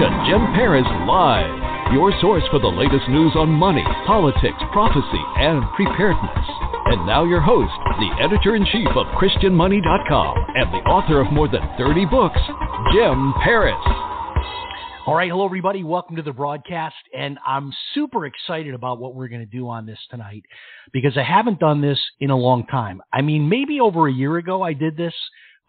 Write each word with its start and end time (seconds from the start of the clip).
To 0.00 0.24
Jim 0.26 0.40
Paris 0.56 0.86
Live, 1.06 1.92
your 1.92 2.10
source 2.22 2.42
for 2.50 2.58
the 2.58 2.66
latest 2.66 3.06
news 3.10 3.32
on 3.36 3.50
money, 3.50 3.84
politics, 4.06 4.56
prophecy, 4.72 5.22
and 5.36 5.62
preparedness. 5.76 6.46
And 6.86 7.04
now 7.04 7.24
your 7.24 7.42
host, 7.42 7.74
the 7.98 8.24
editor-in-chief 8.24 8.88
of 8.96 9.06
ChristianMoney.com 9.20 10.36
and 10.56 10.72
the 10.72 10.88
author 10.88 11.20
of 11.20 11.30
more 11.30 11.48
than 11.48 11.60
30 11.76 12.06
books, 12.06 12.40
Jim 12.94 13.34
Paris. 13.44 13.76
All 15.06 15.14
right, 15.14 15.30
hello 15.30 15.44
everybody. 15.44 15.84
Welcome 15.84 16.16
to 16.16 16.22
the 16.22 16.32
broadcast, 16.32 16.96
and 17.14 17.38
I'm 17.46 17.70
super 17.92 18.24
excited 18.24 18.72
about 18.72 19.00
what 19.00 19.14
we're 19.14 19.28
going 19.28 19.44
to 19.44 19.46
do 19.46 19.68
on 19.68 19.84
this 19.84 19.98
tonight 20.10 20.44
because 20.94 21.18
I 21.18 21.24
haven't 21.24 21.60
done 21.60 21.82
this 21.82 22.00
in 22.20 22.30
a 22.30 22.36
long 22.36 22.66
time. 22.68 23.02
I 23.12 23.20
mean, 23.20 23.50
maybe 23.50 23.80
over 23.80 24.08
a 24.08 24.12
year 24.12 24.38
ago 24.38 24.62
I 24.62 24.72
did 24.72 24.96
this, 24.96 25.14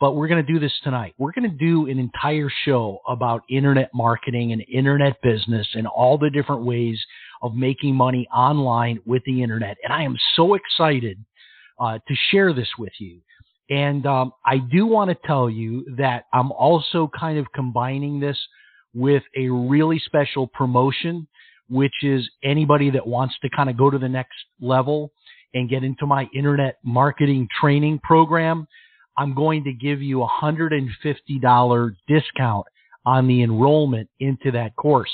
but 0.01 0.15
we're 0.15 0.27
going 0.27 0.43
to 0.43 0.53
do 0.53 0.59
this 0.59 0.73
tonight. 0.83 1.13
We're 1.19 1.31
going 1.31 1.49
to 1.49 1.55
do 1.55 1.87
an 1.87 1.99
entire 1.99 2.49
show 2.65 2.99
about 3.07 3.43
internet 3.49 3.91
marketing 3.93 4.51
and 4.51 4.63
internet 4.67 5.21
business 5.21 5.67
and 5.75 5.85
all 5.85 6.17
the 6.17 6.31
different 6.31 6.63
ways 6.63 6.99
of 7.43 7.53
making 7.53 7.95
money 7.95 8.27
online 8.35 8.99
with 9.05 9.21
the 9.27 9.43
internet. 9.43 9.77
And 9.83 9.93
I 9.93 10.01
am 10.01 10.17
so 10.35 10.55
excited 10.55 11.23
uh, 11.79 11.99
to 12.07 12.15
share 12.31 12.51
this 12.51 12.67
with 12.79 12.93
you. 12.99 13.19
And 13.69 14.07
um, 14.07 14.33
I 14.43 14.57
do 14.57 14.87
want 14.87 15.11
to 15.11 15.17
tell 15.27 15.49
you 15.51 15.85
that 15.99 16.25
I'm 16.33 16.51
also 16.51 17.09
kind 17.17 17.37
of 17.37 17.45
combining 17.53 18.19
this 18.19 18.37
with 18.95 19.21
a 19.37 19.49
really 19.49 19.99
special 19.99 20.47
promotion, 20.47 21.27
which 21.69 21.93
is 22.01 22.27
anybody 22.43 22.89
that 22.89 23.05
wants 23.05 23.35
to 23.43 23.49
kind 23.55 23.69
of 23.69 23.77
go 23.77 23.91
to 23.91 23.99
the 23.99 24.09
next 24.09 24.33
level 24.59 25.11
and 25.53 25.69
get 25.69 25.83
into 25.83 26.07
my 26.07 26.27
internet 26.33 26.79
marketing 26.83 27.47
training 27.61 27.99
program. 28.03 28.67
I'm 29.21 29.33
going 29.35 29.63
to 29.65 29.71
give 29.71 30.01
you 30.01 30.23
a 30.23 30.27
$150 30.27 31.95
discount 32.07 32.65
on 33.05 33.27
the 33.27 33.43
enrollment 33.43 34.09
into 34.19 34.49
that 34.53 34.75
course. 34.75 35.11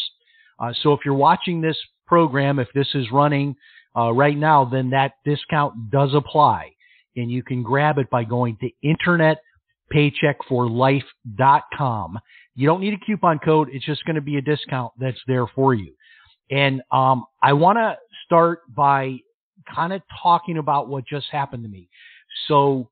Uh, 0.57 0.71
so 0.81 0.93
if 0.93 1.01
you're 1.03 1.13
watching 1.13 1.59
this 1.59 1.75
program, 2.05 2.57
if 2.57 2.69
this 2.73 2.87
is 2.93 3.11
running 3.11 3.57
uh, 3.97 4.13
right 4.13 4.37
now, 4.37 4.63
then 4.63 4.91
that 4.91 5.15
discount 5.25 5.91
does 5.91 6.13
apply. 6.13 6.71
And 7.17 7.29
you 7.29 7.43
can 7.43 7.63
grab 7.63 7.97
it 7.97 8.09
by 8.09 8.23
going 8.23 8.57
to 8.61 8.69
internetpaycheckforlife.com. 9.93 12.19
You 12.55 12.65
don't 12.65 12.79
need 12.79 12.93
a 12.93 13.05
coupon 13.05 13.39
code. 13.39 13.67
It's 13.73 13.85
just 13.85 14.05
going 14.05 14.15
to 14.15 14.21
be 14.21 14.37
a 14.37 14.41
discount 14.41 14.93
that's 14.97 15.19
there 15.27 15.47
for 15.47 15.73
you. 15.73 15.91
And 16.49 16.81
um, 16.93 17.25
I 17.43 17.51
want 17.51 17.77
to 17.77 17.97
start 18.23 18.73
by 18.73 19.17
kind 19.75 19.91
of 19.91 20.01
talking 20.23 20.59
about 20.59 20.87
what 20.87 21.05
just 21.05 21.27
happened 21.29 21.63
to 21.63 21.69
me. 21.69 21.89
So 22.47 22.89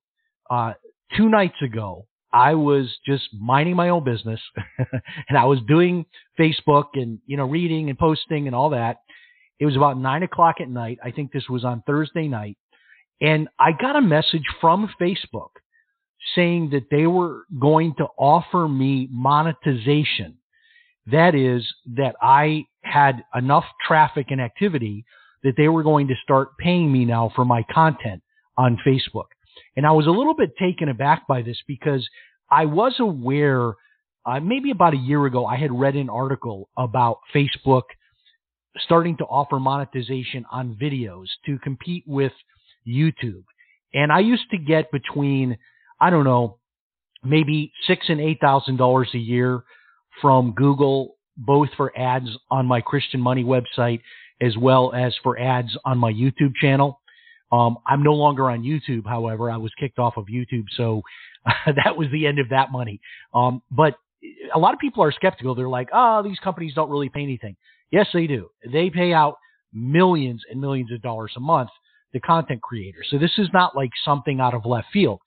uh, 0.49 0.73
two 1.15 1.29
nights 1.29 1.61
ago, 1.61 2.07
I 2.33 2.55
was 2.55 2.93
just 3.05 3.23
minding 3.33 3.75
my 3.75 3.89
own 3.89 4.03
business 4.03 4.41
and 5.29 5.37
I 5.37 5.45
was 5.45 5.59
doing 5.67 6.05
Facebook 6.39 6.87
and, 6.95 7.19
you 7.25 7.37
know, 7.37 7.45
reading 7.45 7.89
and 7.89 7.97
posting 7.97 8.47
and 8.47 8.55
all 8.55 8.71
that. 8.71 8.97
It 9.59 9.65
was 9.65 9.77
about 9.77 9.97
nine 9.97 10.23
o'clock 10.23 10.55
at 10.59 10.69
night. 10.69 10.99
I 11.03 11.11
think 11.11 11.31
this 11.31 11.47
was 11.49 11.63
on 11.63 11.81
Thursday 11.87 12.27
night. 12.27 12.57
And 13.21 13.47
I 13.57 13.71
got 13.71 13.95
a 13.95 14.01
message 14.01 14.43
from 14.59 14.89
Facebook 14.99 15.51
saying 16.35 16.71
that 16.71 16.87
they 16.91 17.07
were 17.07 17.45
going 17.57 17.95
to 17.99 18.07
offer 18.17 18.67
me 18.67 19.07
monetization. 19.11 20.37
That 21.07 21.35
is, 21.35 21.65
that 21.95 22.15
I 22.21 22.65
had 22.81 23.23
enough 23.33 23.65
traffic 23.87 24.27
and 24.29 24.41
activity 24.41 25.05
that 25.43 25.53
they 25.55 25.69
were 25.69 25.83
going 25.83 26.07
to 26.07 26.15
start 26.23 26.57
paying 26.57 26.91
me 26.91 27.05
now 27.05 27.31
for 27.35 27.45
my 27.45 27.63
content 27.71 28.21
on 28.57 28.77
Facebook. 28.85 29.27
And 29.75 29.85
I 29.85 29.91
was 29.91 30.07
a 30.07 30.11
little 30.11 30.33
bit 30.33 30.55
taken 30.57 30.89
aback 30.89 31.27
by 31.27 31.41
this 31.41 31.57
because 31.67 32.07
I 32.49 32.65
was 32.65 32.95
aware, 32.99 33.73
uh, 34.25 34.39
maybe 34.39 34.71
about 34.71 34.93
a 34.93 34.97
year 34.97 35.25
ago, 35.25 35.45
I 35.45 35.57
had 35.57 35.77
read 35.77 35.95
an 35.95 36.09
article 36.09 36.69
about 36.77 37.19
Facebook 37.33 37.83
starting 38.79 39.17
to 39.17 39.25
offer 39.25 39.59
monetization 39.59 40.45
on 40.51 40.77
videos 40.81 41.27
to 41.45 41.57
compete 41.59 42.03
with 42.07 42.33
YouTube. 42.87 43.43
And 43.93 44.11
I 44.11 44.19
used 44.19 44.49
to 44.51 44.57
get 44.57 44.91
between, 44.91 45.57
I 45.99 46.09
don't 46.09 46.25
know, 46.25 46.59
maybe 47.23 47.71
six 47.87 48.05
and 48.09 48.21
eight 48.21 48.39
thousand 48.41 48.77
dollars 48.77 49.09
a 49.13 49.17
year 49.17 49.63
from 50.21 50.51
Google, 50.53 51.15
both 51.37 51.69
for 51.75 51.97
ads 51.97 52.29
on 52.51 52.65
my 52.65 52.81
Christian 52.81 53.19
Money 53.19 53.43
website 53.43 54.01
as 54.41 54.57
well 54.57 54.93
as 54.93 55.15
for 55.23 55.39
ads 55.39 55.75
on 55.85 55.97
my 55.97 56.11
YouTube 56.11 56.53
channel. 56.59 56.99
Um, 57.55 57.77
I'm 57.85 58.03
no 58.03 58.13
longer 58.13 58.49
on 58.49 58.63
YouTube, 58.63 59.05
however, 59.05 59.49
I 59.49 59.57
was 59.57 59.71
kicked 59.79 59.99
off 59.99 60.17
of 60.17 60.25
YouTube, 60.25 60.65
so 60.75 61.01
that 61.65 61.95
was 61.95 62.07
the 62.11 62.27
end 62.27 62.39
of 62.39 62.49
that 62.49 62.71
money. 62.71 62.99
Um, 63.33 63.61
but 63.71 63.95
a 64.53 64.59
lot 64.59 64.73
of 64.73 64.79
people 64.79 65.03
are 65.03 65.11
skeptical. 65.11 65.55
They're 65.55 65.69
like, 65.69 65.89
"Oh, 65.93 66.23
these 66.23 66.39
companies 66.39 66.73
don't 66.73 66.89
really 66.89 67.09
pay 67.09 67.23
anything." 67.23 67.55
Yes, 67.91 68.07
they 68.13 68.27
do. 68.27 68.49
They 68.71 68.89
pay 68.89 69.13
out 69.13 69.37
millions 69.73 70.41
and 70.49 70.59
millions 70.59 70.91
of 70.91 71.01
dollars 71.01 71.33
a 71.37 71.39
month 71.39 71.69
to 72.13 72.19
content 72.19 72.61
creators. 72.61 73.07
So 73.09 73.17
this 73.17 73.33
is 73.37 73.49
not 73.53 73.75
like 73.75 73.91
something 74.03 74.39
out 74.39 74.53
of 74.53 74.65
left 74.65 74.87
field. 74.91 75.21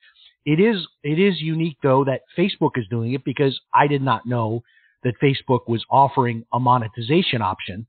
It 0.44 0.60
is 0.60 0.86
it 1.02 1.18
is 1.18 1.40
unique 1.40 1.76
though 1.82 2.04
that 2.04 2.22
Facebook 2.36 2.72
is 2.76 2.86
doing 2.88 3.12
it 3.12 3.24
because 3.24 3.58
I 3.72 3.86
did 3.86 4.02
not 4.02 4.26
know 4.26 4.62
that 5.04 5.14
Facebook 5.22 5.68
was 5.68 5.84
offering 5.90 6.44
a 6.52 6.58
monetization 6.58 7.42
option. 7.42 7.86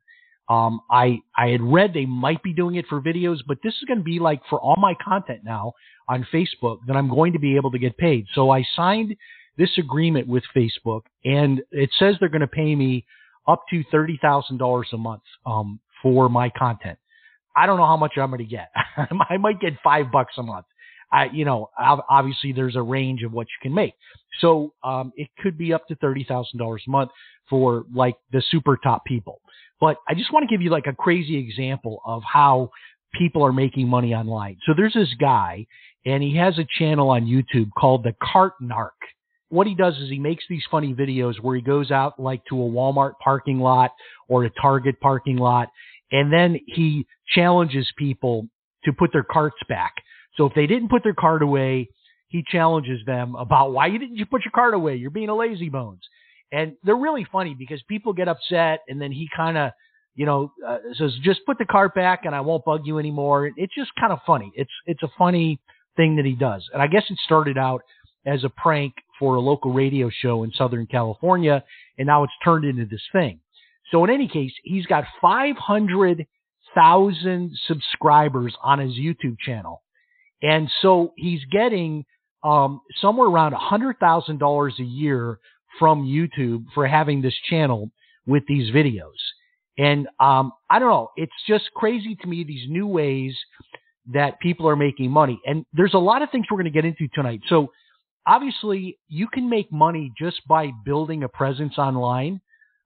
Um, 0.49 0.81
I 0.89 1.19
I 1.37 1.49
had 1.49 1.61
read 1.61 1.93
they 1.93 2.07
might 2.07 2.41
be 2.41 2.53
doing 2.53 2.75
it 2.75 2.85
for 2.87 2.99
videos, 2.99 3.37
but 3.47 3.59
this 3.63 3.73
is 3.73 3.83
going 3.87 3.99
to 3.99 4.03
be 4.03 4.19
like 4.19 4.41
for 4.49 4.59
all 4.59 4.75
my 4.77 4.95
content 5.03 5.41
now 5.43 5.73
on 6.07 6.25
Facebook 6.33 6.79
that 6.87 6.95
I'm 6.95 7.07
going 7.07 7.33
to 7.33 7.39
be 7.39 7.55
able 7.55 7.71
to 7.71 7.79
get 7.79 7.97
paid. 7.97 8.25
So 8.33 8.49
I 8.49 8.65
signed 8.75 9.15
this 9.57 9.69
agreement 9.77 10.27
with 10.27 10.43
Facebook, 10.55 11.01
and 11.23 11.61
it 11.71 11.91
says 11.99 12.15
they're 12.19 12.29
going 12.29 12.41
to 12.41 12.47
pay 12.47 12.75
me 12.75 13.05
up 13.47 13.61
to 13.69 13.83
thirty 13.91 14.17
thousand 14.21 14.57
dollars 14.57 14.87
a 14.91 14.97
month 14.97 15.21
um, 15.45 15.79
for 16.01 16.29
my 16.29 16.49
content. 16.57 16.97
I 17.55 17.67
don't 17.67 17.77
know 17.77 17.85
how 17.85 17.97
much 17.97 18.13
I'm 18.17 18.29
going 18.29 18.39
to 18.39 18.45
get. 18.45 18.71
I 19.29 19.37
might 19.37 19.59
get 19.59 19.73
five 19.83 20.11
bucks 20.11 20.33
a 20.37 20.43
month. 20.43 20.65
I, 21.11 21.25
you 21.25 21.43
know, 21.43 21.69
obviously 21.77 22.53
there's 22.53 22.75
a 22.75 22.81
range 22.81 23.23
of 23.23 23.33
what 23.33 23.47
you 23.47 23.57
can 23.61 23.73
make. 23.73 23.93
So 24.41 24.73
um, 24.83 25.11
it 25.15 25.27
could 25.39 25.57
be 25.57 25.73
up 25.73 25.87
to 25.87 25.95
thirty 25.95 26.23
thousand 26.23 26.57
dollars 26.57 26.83
a 26.87 26.89
month 26.89 27.11
for 27.49 27.85
like 27.93 28.15
the 28.31 28.41
super 28.49 28.77
top 28.77 29.05
people. 29.05 29.41
But 29.79 29.97
I 30.07 30.13
just 30.13 30.33
want 30.33 30.47
to 30.47 30.53
give 30.53 30.61
you 30.61 30.69
like 30.69 30.87
a 30.87 30.93
crazy 30.93 31.37
example 31.37 32.01
of 32.05 32.23
how 32.23 32.71
people 33.13 33.43
are 33.43 33.53
making 33.53 33.87
money 33.87 34.13
online. 34.13 34.57
So 34.65 34.73
there's 34.75 34.93
this 34.93 35.13
guy 35.19 35.65
and 36.05 36.23
he 36.23 36.35
has 36.37 36.57
a 36.57 36.67
channel 36.77 37.09
on 37.09 37.25
YouTube 37.25 37.69
called 37.77 38.03
the 38.03 38.13
Cart 38.21 38.53
Narc. 38.61 38.91
What 39.49 39.67
he 39.67 39.75
does 39.75 39.97
is 39.97 40.09
he 40.09 40.19
makes 40.19 40.43
these 40.49 40.63
funny 40.69 40.93
videos 40.93 41.39
where 41.41 41.55
he 41.55 41.61
goes 41.61 41.91
out 41.91 42.19
like 42.19 42.41
to 42.49 42.61
a 42.61 42.69
Walmart 42.69 43.13
parking 43.23 43.59
lot 43.59 43.91
or 44.27 44.45
a 44.45 44.51
Target 44.61 44.99
parking 44.99 45.37
lot 45.37 45.69
and 46.11 46.31
then 46.31 46.59
he 46.67 47.05
challenges 47.27 47.91
people 47.97 48.47
to 48.85 48.93
put 48.93 49.11
their 49.11 49.23
carts 49.23 49.57
back. 49.67 49.93
So 50.35 50.45
if 50.45 50.53
they 50.53 50.67
didn't 50.67 50.89
put 50.89 51.03
their 51.03 51.13
cart 51.13 51.41
away, 51.41 51.89
he 52.29 52.43
challenges 52.47 53.01
them 53.05 53.35
about 53.35 53.73
why 53.73 53.89
didn't 53.89 54.15
you 54.15 54.25
put 54.25 54.45
your 54.45 54.51
cart 54.51 54.73
away? 54.73 54.95
You're 54.95 55.09
being 55.09 55.29
a 55.29 55.35
lazy 55.35 55.69
bones. 55.69 56.01
And 56.51 56.73
they're 56.83 56.95
really 56.95 57.25
funny 57.31 57.55
because 57.57 57.81
people 57.87 58.13
get 58.13 58.27
upset 58.27 58.79
and 58.87 59.01
then 59.01 59.11
he 59.11 59.27
kind 59.35 59.57
of, 59.57 59.71
you 60.15 60.25
know, 60.25 60.51
uh, 60.67 60.77
says, 60.97 61.13
just 61.23 61.41
put 61.45 61.57
the 61.57 61.65
cart 61.65 61.93
back 61.93 62.21
and 62.25 62.33
I 62.33 62.41
won't 62.41 62.65
bug 62.65 62.81
you 62.85 62.99
anymore. 62.99 63.51
It's 63.55 63.75
just 63.75 63.91
kind 63.99 64.11
of 64.11 64.19
funny. 64.25 64.51
It's, 64.55 64.71
it's 64.85 65.03
a 65.03 65.09
funny 65.17 65.59
thing 65.95 66.15
that 66.15 66.25
he 66.25 66.33
does. 66.33 66.67
And 66.73 66.81
I 66.81 66.87
guess 66.87 67.03
it 67.09 67.17
started 67.25 67.57
out 67.57 67.81
as 68.25 68.43
a 68.43 68.49
prank 68.49 68.93
for 69.19 69.35
a 69.35 69.39
local 69.39 69.71
radio 69.71 70.09
show 70.09 70.43
in 70.43 70.51
Southern 70.53 70.87
California. 70.87 71.63
And 71.97 72.07
now 72.07 72.23
it's 72.23 72.33
turned 72.43 72.65
into 72.65 72.85
this 72.85 73.03
thing. 73.11 73.39
So 73.91 74.03
in 74.03 74.09
any 74.09 74.27
case, 74.27 74.51
he's 74.63 74.85
got 74.85 75.05
500,000 75.21 77.51
subscribers 77.67 78.55
on 78.63 78.79
his 78.79 78.93
YouTube 78.93 79.37
channel. 79.39 79.83
And 80.41 80.69
so 80.81 81.13
he's 81.17 81.41
getting 81.51 82.05
um, 82.43 82.81
somewhere 83.01 83.27
around 83.27 83.53
$100,000 83.53 84.79
a 84.79 84.83
year 84.83 85.39
from 85.77 86.05
YouTube 86.05 86.65
for 86.73 86.87
having 86.87 87.21
this 87.21 87.35
channel 87.49 87.91
with 88.25 88.43
these 88.47 88.71
videos. 88.71 89.19
And 89.77 90.07
um, 90.19 90.51
I 90.69 90.79
don't 90.79 90.89
know, 90.89 91.09
it's 91.15 91.31
just 91.47 91.71
crazy 91.75 92.15
to 92.21 92.27
me 92.27 92.43
these 92.43 92.69
new 92.69 92.87
ways 92.87 93.37
that 94.13 94.39
people 94.39 94.67
are 94.67 94.75
making 94.75 95.11
money. 95.11 95.39
And 95.45 95.65
there's 95.73 95.93
a 95.93 95.99
lot 95.99 96.21
of 96.21 96.29
things 96.31 96.47
we're 96.49 96.57
going 96.57 96.65
to 96.65 96.71
get 96.71 96.85
into 96.85 97.07
tonight. 97.13 97.41
So 97.47 97.71
obviously 98.25 98.97
you 99.07 99.27
can 99.27 99.49
make 99.49 99.71
money 99.71 100.11
just 100.19 100.41
by 100.47 100.71
building 100.85 101.23
a 101.23 101.29
presence 101.29 101.77
online 101.77 102.41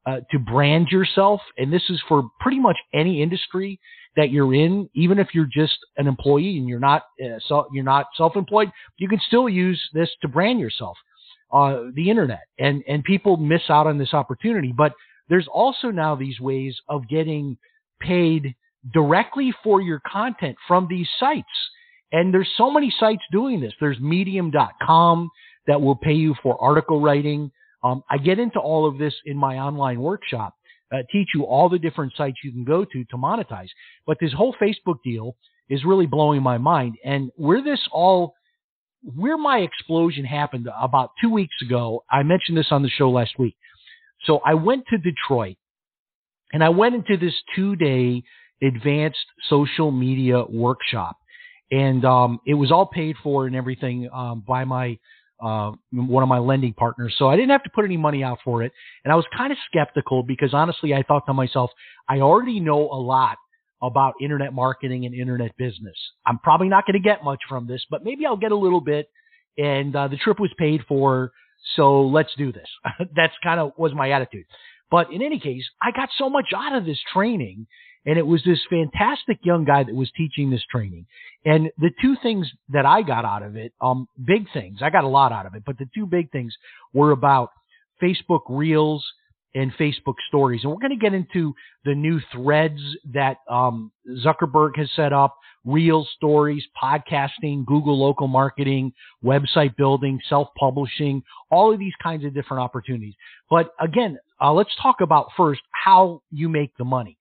uh, 0.05 0.19
to 0.31 0.39
brand 0.39 0.89
yourself. 0.89 1.41
And 1.57 1.71
this 1.71 1.83
is 1.89 2.01
for 2.07 2.29
pretty 2.39 2.59
much 2.59 2.77
any 2.93 3.21
industry 3.21 3.79
that 4.15 4.29
you're 4.29 4.53
in, 4.53 4.89
even 4.93 5.17
if 5.17 5.29
you're 5.33 5.49
just 5.51 5.77
an 5.97 6.07
employee 6.07 6.57
and 6.57 6.67
you're 6.67 6.79
not, 6.79 7.03
uh, 7.23 7.39
so 7.47 7.67
you're 7.73 7.83
not 7.83 8.07
self-employed, 8.15 8.71
you 8.97 9.07
can 9.07 9.19
still 9.27 9.49
use 9.49 9.81
this 9.93 10.09
to 10.21 10.27
brand 10.27 10.59
yourself, 10.59 10.97
uh, 11.53 11.83
the 11.93 12.09
internet 12.09 12.41
and, 12.57 12.83
and 12.87 13.03
people 13.03 13.37
miss 13.37 13.61
out 13.69 13.87
on 13.87 13.97
this 13.97 14.13
opportunity. 14.13 14.73
But 14.75 14.93
there's 15.29 15.47
also 15.47 15.91
now 15.91 16.15
these 16.15 16.39
ways 16.39 16.75
of 16.89 17.07
getting 17.07 17.57
paid 17.99 18.55
directly 18.93 19.53
for 19.63 19.81
your 19.81 20.01
content 20.05 20.57
from 20.67 20.87
these 20.89 21.07
sites. 21.19 21.47
And 22.11 22.33
there's 22.33 22.49
so 22.57 22.69
many 22.69 22.93
sites 22.99 23.21
doing 23.31 23.61
this. 23.61 23.73
There's 23.79 23.99
medium.com 23.99 25.29
that 25.67 25.81
will 25.81 25.95
pay 25.95 26.13
you 26.13 26.35
for 26.43 26.61
article 26.61 26.99
writing. 26.99 27.51
Um, 27.83 28.03
I 28.09 28.17
get 28.17 28.39
into 28.39 28.59
all 28.59 28.85
of 28.85 28.97
this 28.97 29.13
in 29.25 29.37
my 29.37 29.59
online 29.59 29.99
workshop, 29.99 30.55
uh, 30.93 30.97
teach 31.11 31.29
you 31.33 31.43
all 31.43 31.69
the 31.69 31.79
different 31.79 32.13
sites 32.15 32.37
you 32.43 32.51
can 32.51 32.63
go 32.63 32.85
to 32.85 33.05
to 33.05 33.17
monetize. 33.17 33.69
But 34.05 34.17
this 34.19 34.33
whole 34.33 34.55
Facebook 34.61 34.97
deal 35.03 35.35
is 35.69 35.85
really 35.85 36.05
blowing 36.05 36.43
my 36.43 36.57
mind. 36.57 36.95
And 37.03 37.31
where 37.35 37.63
this 37.63 37.79
all, 37.91 38.35
where 39.03 39.37
my 39.37 39.59
explosion 39.59 40.25
happened 40.25 40.69
about 40.79 41.11
two 41.21 41.29
weeks 41.29 41.55
ago, 41.61 42.03
I 42.09 42.23
mentioned 42.23 42.57
this 42.57 42.67
on 42.71 42.83
the 42.83 42.89
show 42.89 43.09
last 43.09 43.37
week. 43.37 43.55
So 44.25 44.39
I 44.45 44.53
went 44.53 44.85
to 44.89 44.97
Detroit 44.97 45.57
and 46.53 46.63
I 46.63 46.69
went 46.69 46.95
into 46.95 47.17
this 47.17 47.33
two 47.55 47.75
day 47.75 48.23
advanced 48.61 49.25
social 49.49 49.91
media 49.91 50.43
workshop. 50.45 51.17
And 51.71 52.05
um, 52.05 52.39
it 52.45 52.53
was 52.53 52.71
all 52.71 52.85
paid 52.85 53.15
for 53.23 53.47
and 53.47 53.55
everything 53.55 54.09
um, 54.13 54.43
by 54.47 54.63
my 54.63 54.97
uh, 55.43 55.71
one 55.91 56.23
of 56.23 56.29
my 56.29 56.37
lending 56.37 56.73
partners. 56.73 57.15
So 57.17 57.27
I 57.27 57.35
didn't 57.35 57.49
have 57.49 57.63
to 57.63 57.69
put 57.75 57.83
any 57.83 57.97
money 57.97 58.23
out 58.23 58.39
for 58.45 58.63
it. 58.63 58.71
And 59.03 59.11
I 59.11 59.15
was 59.15 59.25
kind 59.35 59.51
of 59.51 59.57
skeptical 59.69 60.23
because 60.23 60.53
honestly, 60.53 60.93
I 60.93 61.03
thought 61.03 61.25
to 61.25 61.33
myself, 61.33 61.69
I 62.07 62.19
already 62.19 62.61
know 62.61 62.89
a 62.89 62.95
lot 62.95 63.37
about 63.83 64.13
internet 64.21 64.53
marketing 64.53 65.05
and 65.05 65.13
internet 65.13 65.55
business. 65.57 65.97
I'm 66.25 66.39
probably 66.39 66.69
not 66.69 66.85
going 66.85 66.93
to 66.93 67.03
get 67.03 67.23
much 67.23 67.41
from 67.49 67.67
this, 67.67 67.85
but 67.91 68.03
maybe 68.03 68.25
I'll 68.25 68.37
get 68.37 68.51
a 68.51 68.57
little 68.57 68.81
bit. 68.81 69.09
And 69.57 69.95
uh, 69.95 70.07
the 70.07 70.17
trip 70.17 70.39
was 70.39 70.49
paid 70.57 70.81
for. 70.87 71.31
So 71.75 72.03
let's 72.03 72.31
do 72.37 72.51
this. 72.51 72.67
That's 73.15 73.33
kind 73.43 73.59
of 73.59 73.73
was 73.77 73.93
my 73.93 74.11
attitude. 74.11 74.45
But 74.89 75.11
in 75.11 75.21
any 75.21 75.39
case, 75.39 75.65
I 75.81 75.91
got 75.91 76.09
so 76.17 76.29
much 76.29 76.47
out 76.55 76.75
of 76.75 76.85
this 76.85 76.99
training 77.13 77.67
and 78.05 78.17
it 78.17 78.25
was 78.27 78.43
this 78.43 78.59
fantastic 78.69 79.39
young 79.43 79.63
guy 79.63 79.83
that 79.83 79.95
was 79.95 80.11
teaching 80.15 80.49
this 80.49 80.63
training. 80.69 81.05
And 81.45 81.69
the 81.77 81.91
two 82.01 82.15
things 82.21 82.49
that 82.69 82.85
I 82.85 83.01
got 83.01 83.25
out 83.25 83.43
of 83.43 83.55
it, 83.55 83.73
um, 83.81 84.07
big 84.23 84.45
things, 84.53 84.79
I 84.81 84.89
got 84.89 85.03
a 85.03 85.07
lot 85.07 85.31
out 85.31 85.45
of 85.45 85.55
it, 85.55 85.63
but 85.65 85.77
the 85.77 85.87
two 85.95 86.05
big 86.05 86.31
things 86.31 86.53
were 86.93 87.11
about 87.11 87.49
Facebook 88.01 88.41
Reels 88.49 89.05
and 89.55 89.71
Facebook 89.73 90.15
Stories. 90.27 90.61
And 90.63 90.71
we're 90.71 90.79
going 90.79 90.97
to 90.97 91.03
get 91.03 91.13
into 91.13 91.53
the 91.85 91.93
new 91.93 92.19
threads 92.31 92.79
that 93.13 93.37
um, 93.49 93.91
Zuckerberg 94.25 94.77
has 94.77 94.89
set 94.95 95.13
up, 95.13 95.37
Real 95.65 96.05
Stories, 96.15 96.63
podcasting, 96.81 97.65
Google 97.65 97.97
local 97.99 98.27
marketing, 98.27 98.93
website 99.23 99.75
building, 99.75 100.19
self-publishing, 100.27 101.23
all 101.51 101.71
of 101.71 101.79
these 101.79 101.93
kinds 102.01 102.25
of 102.25 102.33
different 102.33 102.61
opportunities. 102.61 103.13
But 103.49 103.71
again, 103.79 104.17
uh, 104.41 104.51
let's 104.53 104.75
talk 104.81 105.01
about 105.01 105.27
first 105.37 105.61
how 105.71 106.21
you 106.31 106.49
make 106.49 106.75
the 106.77 106.85
money. 106.85 107.17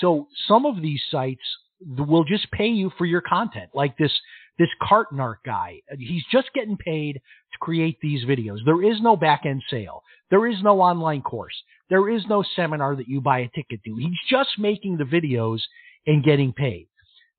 So 0.00 0.28
some 0.48 0.66
of 0.66 0.80
these 0.80 1.02
sites 1.10 1.42
will 1.80 2.24
just 2.24 2.50
pay 2.50 2.68
you 2.68 2.90
for 2.96 3.04
your 3.04 3.20
content, 3.20 3.70
like 3.74 3.98
this 3.98 4.12
this 4.58 4.68
Cart 4.82 5.08
Narc 5.12 5.36
guy. 5.44 5.80
He's 5.98 6.24
just 6.30 6.50
getting 6.54 6.76
paid 6.76 7.14
to 7.14 7.58
create 7.60 7.98
these 8.00 8.24
videos. 8.24 8.58
There 8.64 8.82
is 8.82 9.00
no 9.00 9.16
back 9.16 9.42
end 9.44 9.62
sale. 9.70 10.02
There 10.30 10.46
is 10.46 10.62
no 10.62 10.80
online 10.80 11.22
course. 11.22 11.54
There 11.90 12.08
is 12.08 12.24
no 12.28 12.44
seminar 12.56 12.96
that 12.96 13.08
you 13.08 13.20
buy 13.20 13.40
a 13.40 13.50
ticket 13.54 13.80
to. 13.84 13.96
He's 13.96 14.18
just 14.28 14.50
making 14.58 14.96
the 14.96 15.04
videos 15.04 15.60
and 16.06 16.24
getting 16.24 16.52
paid. 16.52 16.88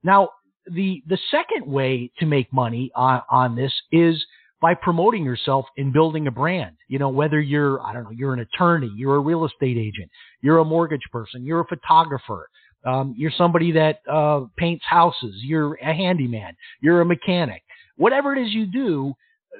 Now, 0.04 0.30
the 0.68 1.04
the 1.08 1.20
second 1.30 1.66
way 1.72 2.12
to 2.20 2.26
make 2.26 2.52
money 2.52 2.92
on, 2.96 3.22
on 3.30 3.56
this 3.56 3.74
is 3.92 4.24
by 4.62 4.74
promoting 4.74 5.24
yourself 5.24 5.66
and 5.78 5.94
building 5.94 6.28
a 6.28 6.32
brand. 6.32 6.76
You 6.88 6.98
know, 6.98 7.10
whether 7.10 7.40
you're, 7.40 7.82
I 7.82 7.94
don't 7.94 8.06
know, 8.06 8.12
you're 8.12 8.34
an 8.34 8.40
attorney, 8.40 8.92
you're 8.96 9.16
a 9.16 9.20
real 9.20 9.46
estate 9.46 9.78
agent, 9.78 10.10
you're 10.42 10.58
a 10.60 10.66
mortgage 10.66 11.04
person, 11.12 11.44
you're 11.44 11.60
a 11.60 11.68
photographer, 11.68 12.50
um, 12.86 13.16
you're 13.18 13.32
somebody 13.38 13.72
that 13.74 14.00
uh, 14.12 14.46
paints 14.58 14.86
houses, 14.88 15.36
you're 15.44 15.76
a 15.76 15.94
handyman, 15.94 16.56
you're 16.82 17.02
a 17.02 17.06
mechanic, 17.06 17.64
whatever 17.98 18.36
it 18.36 18.46
is 18.46 18.54
you 18.54 18.66
do, 18.66 19.14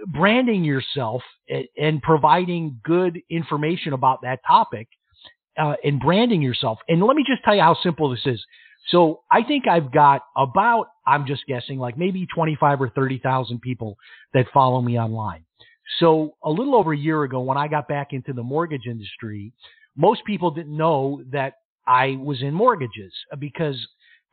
branding 0.08 0.64
yourself 0.64 1.22
and 1.78 2.02
providing 2.02 2.80
good 2.84 3.20
information 3.30 3.94
about 3.94 4.22
that 4.22 4.40
topic 4.48 4.88
uh, 5.58 5.76
and 5.84 6.00
branding 6.00 6.42
yourself. 6.42 6.80
And 6.88 7.02
let 7.02 7.16
me 7.16 7.24
just 7.28 7.44
tell 7.44 7.56
you 7.56 7.62
how 7.62 7.78
simple 7.82 8.10
this 8.10 8.26
is. 8.26 8.44
So 8.90 9.22
I 9.32 9.42
think 9.42 9.68
I've 9.68 9.92
got 9.92 10.22
about, 10.38 10.88
I'm 11.08 11.26
just 11.26 11.46
guessing, 11.48 11.80
like 11.80 11.98
maybe 11.98 12.28
25 12.34 12.82
or 12.82 12.90
30,000 12.90 13.62
people 13.62 13.98
that 14.34 14.46
follow 14.54 14.82
me 14.82 15.00
online. 15.00 15.46
So 16.00 16.36
a 16.44 16.50
little 16.50 16.76
over 16.76 16.94
a 16.94 16.98
year 16.98 17.24
ago, 17.24 17.42
when 17.42 17.58
I 17.58 17.68
got 17.68 17.88
back 17.88 18.10
into 18.12 18.34
the 18.34 18.44
mortgage 18.44 18.86
industry, 18.86 19.54
most 19.96 20.24
people 20.26 20.52
didn't 20.52 20.76
know 20.76 21.24
that 21.32 21.56
I 21.88 22.18
was 22.22 22.42
in 22.42 22.54
mortgages 22.54 23.14
uh, 23.32 23.36
because 23.36 23.76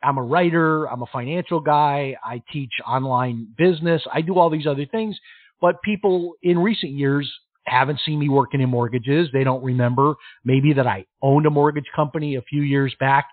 I'm 0.03 0.17
a 0.17 0.23
writer, 0.23 0.85
I'm 0.89 1.01
a 1.01 1.07
financial 1.07 1.59
guy, 1.59 2.15
I 2.23 2.41
teach 2.51 2.71
online 2.85 3.47
business, 3.57 4.01
I 4.11 4.21
do 4.21 4.37
all 4.37 4.49
these 4.49 4.67
other 4.67 4.85
things. 4.85 5.17
But 5.61 5.81
people 5.81 6.33
in 6.43 6.59
recent 6.59 6.91
years 6.91 7.31
haven't 7.65 7.99
seen 8.05 8.19
me 8.19 8.27
working 8.27 8.61
in 8.61 8.69
mortgages. 8.69 9.29
They 9.31 9.43
don't 9.43 9.63
remember 9.63 10.15
maybe 10.43 10.73
that 10.73 10.87
I 10.87 11.05
owned 11.21 11.45
a 11.45 11.49
mortgage 11.49 11.89
company 11.95 12.35
a 12.35 12.41
few 12.41 12.61
years 12.61 12.93
back. 12.99 13.25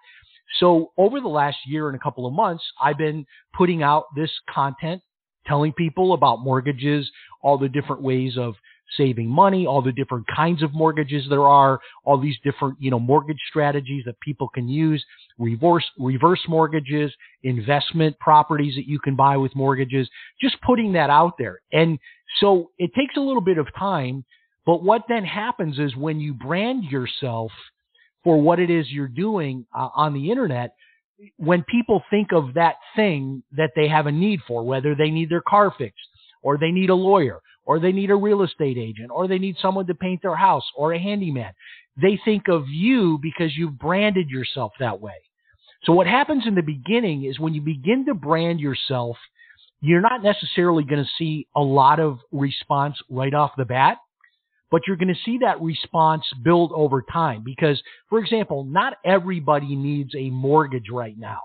So 0.58 0.93
over 0.96 1.20
the 1.20 1.28
last 1.28 1.58
year 1.67 1.88
and 1.88 1.96
a 1.96 1.99
couple 1.99 2.26
of 2.26 2.32
months, 2.32 2.62
I've 2.81 2.99
been 2.99 3.26
putting 3.56 3.82
out 3.82 4.05
this 4.14 4.31
content, 4.49 5.02
telling 5.46 5.72
people 5.72 6.12
about 6.12 6.40
mortgages, 6.40 7.11
all 7.43 7.58
the 7.58 7.69
different 7.69 8.02
ways 8.02 8.37
of 8.37 8.55
saving 8.97 9.29
money, 9.29 9.67
all 9.67 9.82
the 9.82 9.93
different 9.93 10.27
kinds 10.35 10.63
of 10.63 10.73
mortgages 10.75 11.25
there 11.29 11.47
are, 11.47 11.81
all 12.05 12.19
these 12.19 12.37
different, 12.44 12.77
you 12.81 12.91
know, 12.91 12.99
mortgage 12.99 13.39
strategies 13.49 14.05
that 14.05 14.19
people 14.20 14.49
can 14.49 14.69
use, 14.69 15.05
reverse, 15.39 15.85
reverse 15.99 16.41
mortgages, 16.49 17.13
investment 17.43 18.19
properties 18.19 18.75
that 18.75 18.87
you 18.87 18.99
can 18.99 19.17
buy 19.17 19.37
with 19.37 19.55
mortgages, 19.55 20.09
just 20.41 20.61
putting 20.63 20.93
that 20.93 21.11
out 21.11 21.35
there. 21.39 21.61
And 21.73 21.99
so 22.41 22.70
it 22.79 22.91
takes 22.94 23.17
a 23.17 23.20
little 23.20 23.41
bit 23.41 23.59
of 23.59 23.67
time, 23.79 24.25
but 24.67 24.82
what 24.82 25.03
then 25.09 25.25
happens 25.25 25.79
is 25.79 25.97
when 25.97 26.20
you 26.20 26.35
brand 26.35 26.85
yourself– 26.85 27.53
for 28.23 28.41
what 28.41 28.59
it 28.59 28.70
is 28.70 28.91
you're 28.91 29.09
doing 29.09 29.67
uh, 29.77 29.89
on 29.94 30.15
the 30.15 30.31
internet, 30.31 30.75
when 31.37 31.65
people 31.65 32.03
think 32.11 32.29
of 32.32 32.55
that 32.55 32.77
thing 32.97 33.43
that 33.56 33.70
they 33.77 33.89
have 33.89 34.06
a 34.06 34.13
need 34.13 34.41
for, 34.47 34.63
whether 34.63 34.94
they 34.94 35.11
need 35.11 35.31
their 35.31 35.43
car 35.43 35.73
fixed 35.77 35.99
or 36.43 36.56
they 36.56 36.70
need 36.70 36.91
a 36.91 36.94
lawyer 36.94 37.41
or 37.70 37.79
they 37.79 37.93
need 37.93 38.10
a 38.10 38.17
real 38.17 38.43
estate 38.43 38.77
agent 38.77 39.12
or 39.15 39.29
they 39.29 39.39
need 39.39 39.55
someone 39.62 39.86
to 39.86 39.94
paint 39.94 40.20
their 40.22 40.34
house 40.34 40.65
or 40.77 40.93
a 40.93 40.98
handyman, 40.98 41.53
they 42.03 42.19
think 42.24 42.48
of 42.48 42.69
you 42.69 43.17
because 43.22 43.56
you've 43.56 43.79
branded 43.79 44.29
yourself 44.29 44.72
that 44.81 45.00
way. 45.00 45.15
So 45.84 45.93
what 45.93 46.08
happens 46.08 46.48
in 46.48 46.56
the 46.56 46.62
beginning 46.62 47.27
is 47.27 47.39
when 47.39 47.55
you 47.55 47.60
begin 47.60 48.06
to 48.06 48.15
brand 48.15 48.58
yourself, 48.58 49.17
you're 49.81 50.00
not 50.00 50.20
necessarily 50.20 50.82
going 50.82 51.05
to 51.05 51.10
see 51.17 51.46
a 51.55 51.60
lot 51.60 52.00
of 52.00 52.19
response 52.32 52.96
right 53.08 53.32
off 53.32 53.53
the 53.56 53.65
bat 53.65 53.98
but 54.72 54.82
you're 54.86 54.96
going 54.96 55.08
to 55.08 55.20
see 55.24 55.39
that 55.39 55.60
response 55.60 56.22
build 56.44 56.70
over 56.72 57.03
time 57.12 57.43
because, 57.44 57.82
for 58.08 58.20
example, 58.20 58.62
not 58.62 58.94
everybody 59.05 59.74
needs 59.74 60.15
a 60.17 60.31
mortgage 60.31 60.89
right 60.93 61.19
now. 61.19 61.41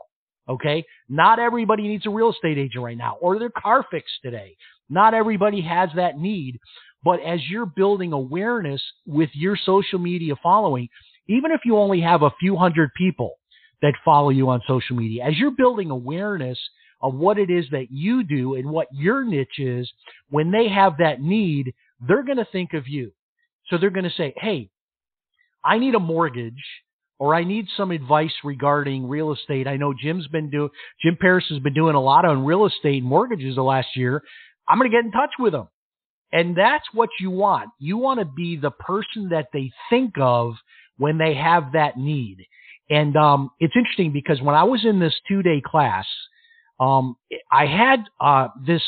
Okay. 0.47 0.85
Not 1.09 1.39
everybody 1.39 1.87
needs 1.87 2.05
a 2.05 2.11
real 2.11 2.31
estate 2.31 2.59
agent 2.59 2.83
right 2.83 2.97
now 2.97 3.17
or 3.19 3.39
their 3.39 3.49
car 3.49 3.83
fixed 3.89 4.13
today. 4.21 4.55
Not 4.89 5.13
everybody 5.13 5.61
has 5.61 5.89
that 5.95 6.17
need. 6.17 6.59
But 7.03 7.19
as 7.21 7.39
you're 7.49 7.67
building 7.67 8.13
awareness 8.13 8.81
with 9.05 9.29
your 9.33 9.55
social 9.55 9.99
media 9.99 10.33
following, 10.41 10.89
even 11.27 11.51
if 11.51 11.61
you 11.63 11.77
only 11.77 12.01
have 12.01 12.23
a 12.23 12.31
few 12.39 12.55
hundred 12.55 12.89
people 12.97 13.35
that 13.81 13.93
follow 14.03 14.29
you 14.29 14.49
on 14.49 14.61
social 14.67 14.95
media, 14.95 15.23
as 15.23 15.37
you're 15.37 15.51
building 15.51 15.91
awareness 15.91 16.57
of 17.01 17.13
what 17.13 17.37
it 17.37 17.51
is 17.51 17.65
that 17.71 17.91
you 17.91 18.23
do 18.23 18.55
and 18.55 18.69
what 18.69 18.87
your 18.91 19.23
niche 19.23 19.59
is, 19.59 19.91
when 20.29 20.51
they 20.51 20.67
have 20.67 20.97
that 20.97 21.21
need, 21.21 21.73
they're 22.07 22.23
going 22.23 22.37
to 22.37 22.47
think 22.51 22.73
of 22.73 22.87
you. 22.87 23.11
So 23.67 23.77
they're 23.77 23.89
going 23.89 24.09
to 24.09 24.15
say, 24.15 24.33
hey, 24.37 24.69
I 25.63 25.77
need 25.77 25.95
a 25.95 25.99
mortgage 25.99 26.63
or 27.19 27.33
I 27.33 27.43
need 27.43 27.67
some 27.77 27.91
advice 27.91 28.33
regarding 28.43 29.07
real 29.07 29.31
estate. 29.31 29.67
I 29.67 29.77
know 29.77 29.93
Jim's 29.99 30.27
been 30.27 30.49
doing, 30.49 30.69
Jim 31.01 31.17
Paris 31.19 31.45
has 31.49 31.59
been 31.59 31.73
doing 31.73 31.95
a 31.95 32.01
lot 32.01 32.25
on 32.25 32.45
real 32.45 32.65
estate 32.65 33.03
mortgages 33.03 33.55
the 33.55 33.63
last 33.63 33.95
year. 33.95 34.21
I'm 34.69 34.79
going 34.79 34.91
to 34.91 34.97
get 34.97 35.05
in 35.05 35.11
touch 35.11 35.31
with 35.39 35.53
them. 35.53 35.69
And 36.31 36.57
that's 36.57 36.85
what 36.93 37.09
you 37.19 37.31
want. 37.31 37.69
You 37.79 37.97
want 37.97 38.19
to 38.19 38.25
be 38.25 38.57
the 38.57 38.71
person 38.71 39.29
that 39.29 39.47
they 39.53 39.71
think 39.89 40.15
of 40.19 40.55
when 40.97 41.17
they 41.17 41.35
have 41.35 41.73
that 41.73 41.97
need. 41.97 42.37
And 42.89 43.15
um, 43.17 43.51
it's 43.59 43.75
interesting 43.75 44.13
because 44.13 44.41
when 44.41 44.55
I 44.55 44.63
was 44.63 44.85
in 44.85 44.99
this 44.99 45.15
two 45.27 45.43
day 45.43 45.61
class, 45.65 46.07
Um, 46.79 47.15
I 47.51 47.65
had 47.67 48.03
uh, 48.19 48.49
this 48.67 48.83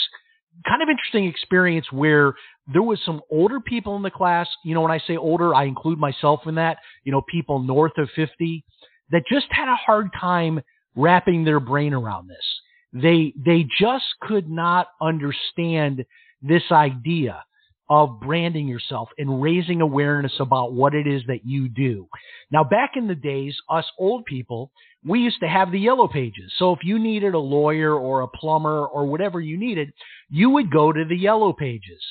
kind 0.67 0.81
of 0.81 0.89
interesting 0.89 1.25
experience 1.27 1.87
where 1.91 2.33
there 2.73 2.83
was 2.83 2.99
some 3.05 3.21
older 3.31 3.59
people 3.61 3.95
in 3.95 4.03
the 4.03 4.11
class. 4.11 4.47
You 4.65 4.75
know, 4.75 4.81
when 4.81 4.91
I 4.91 4.99
say 5.07 5.17
older, 5.17 5.55
I 5.55 5.65
include 5.65 5.99
myself 5.99 6.41
in 6.47 6.55
that. 6.55 6.79
You 7.05 7.11
know, 7.13 7.21
people 7.29 7.59
north 7.59 7.93
of 7.97 8.09
50 8.15 8.65
that 9.11 9.23
just 9.31 9.47
had 9.51 9.69
a 9.69 9.75
hard 9.75 10.09
time 10.19 10.61
wrapping 10.95 11.45
their 11.45 11.61
brain 11.61 11.93
around 11.93 12.29
this. 12.29 12.45
They 12.93 13.33
they 13.37 13.67
just 13.79 14.05
could 14.21 14.49
not 14.49 14.87
understand 15.01 16.05
this 16.41 16.63
idea 16.71 17.43
of 17.89 18.19
branding 18.19 18.67
yourself 18.67 19.09
and 19.17 19.41
raising 19.41 19.81
awareness 19.81 20.33
about 20.39 20.73
what 20.73 20.93
it 20.93 21.07
is 21.07 21.21
that 21.27 21.45
you 21.45 21.69
do. 21.69 22.07
Now, 22.51 22.63
back 22.63 22.91
in 22.95 23.07
the 23.07 23.15
days, 23.15 23.55
us 23.69 23.85
old 23.97 24.25
people, 24.25 24.71
we 25.05 25.19
used 25.19 25.39
to 25.39 25.47
have 25.47 25.71
the 25.71 25.79
yellow 25.79 26.07
pages. 26.07 26.51
So 26.57 26.73
if 26.73 26.79
you 26.83 26.99
needed 26.99 27.33
a 27.33 27.39
lawyer 27.39 27.93
or 27.93 28.21
a 28.21 28.27
plumber 28.27 28.85
or 28.85 29.05
whatever 29.05 29.39
you 29.39 29.57
needed, 29.57 29.93
you 30.29 30.49
would 30.49 30.69
go 30.69 30.91
to 30.91 31.05
the 31.05 31.15
yellow 31.15 31.53
pages. 31.53 32.01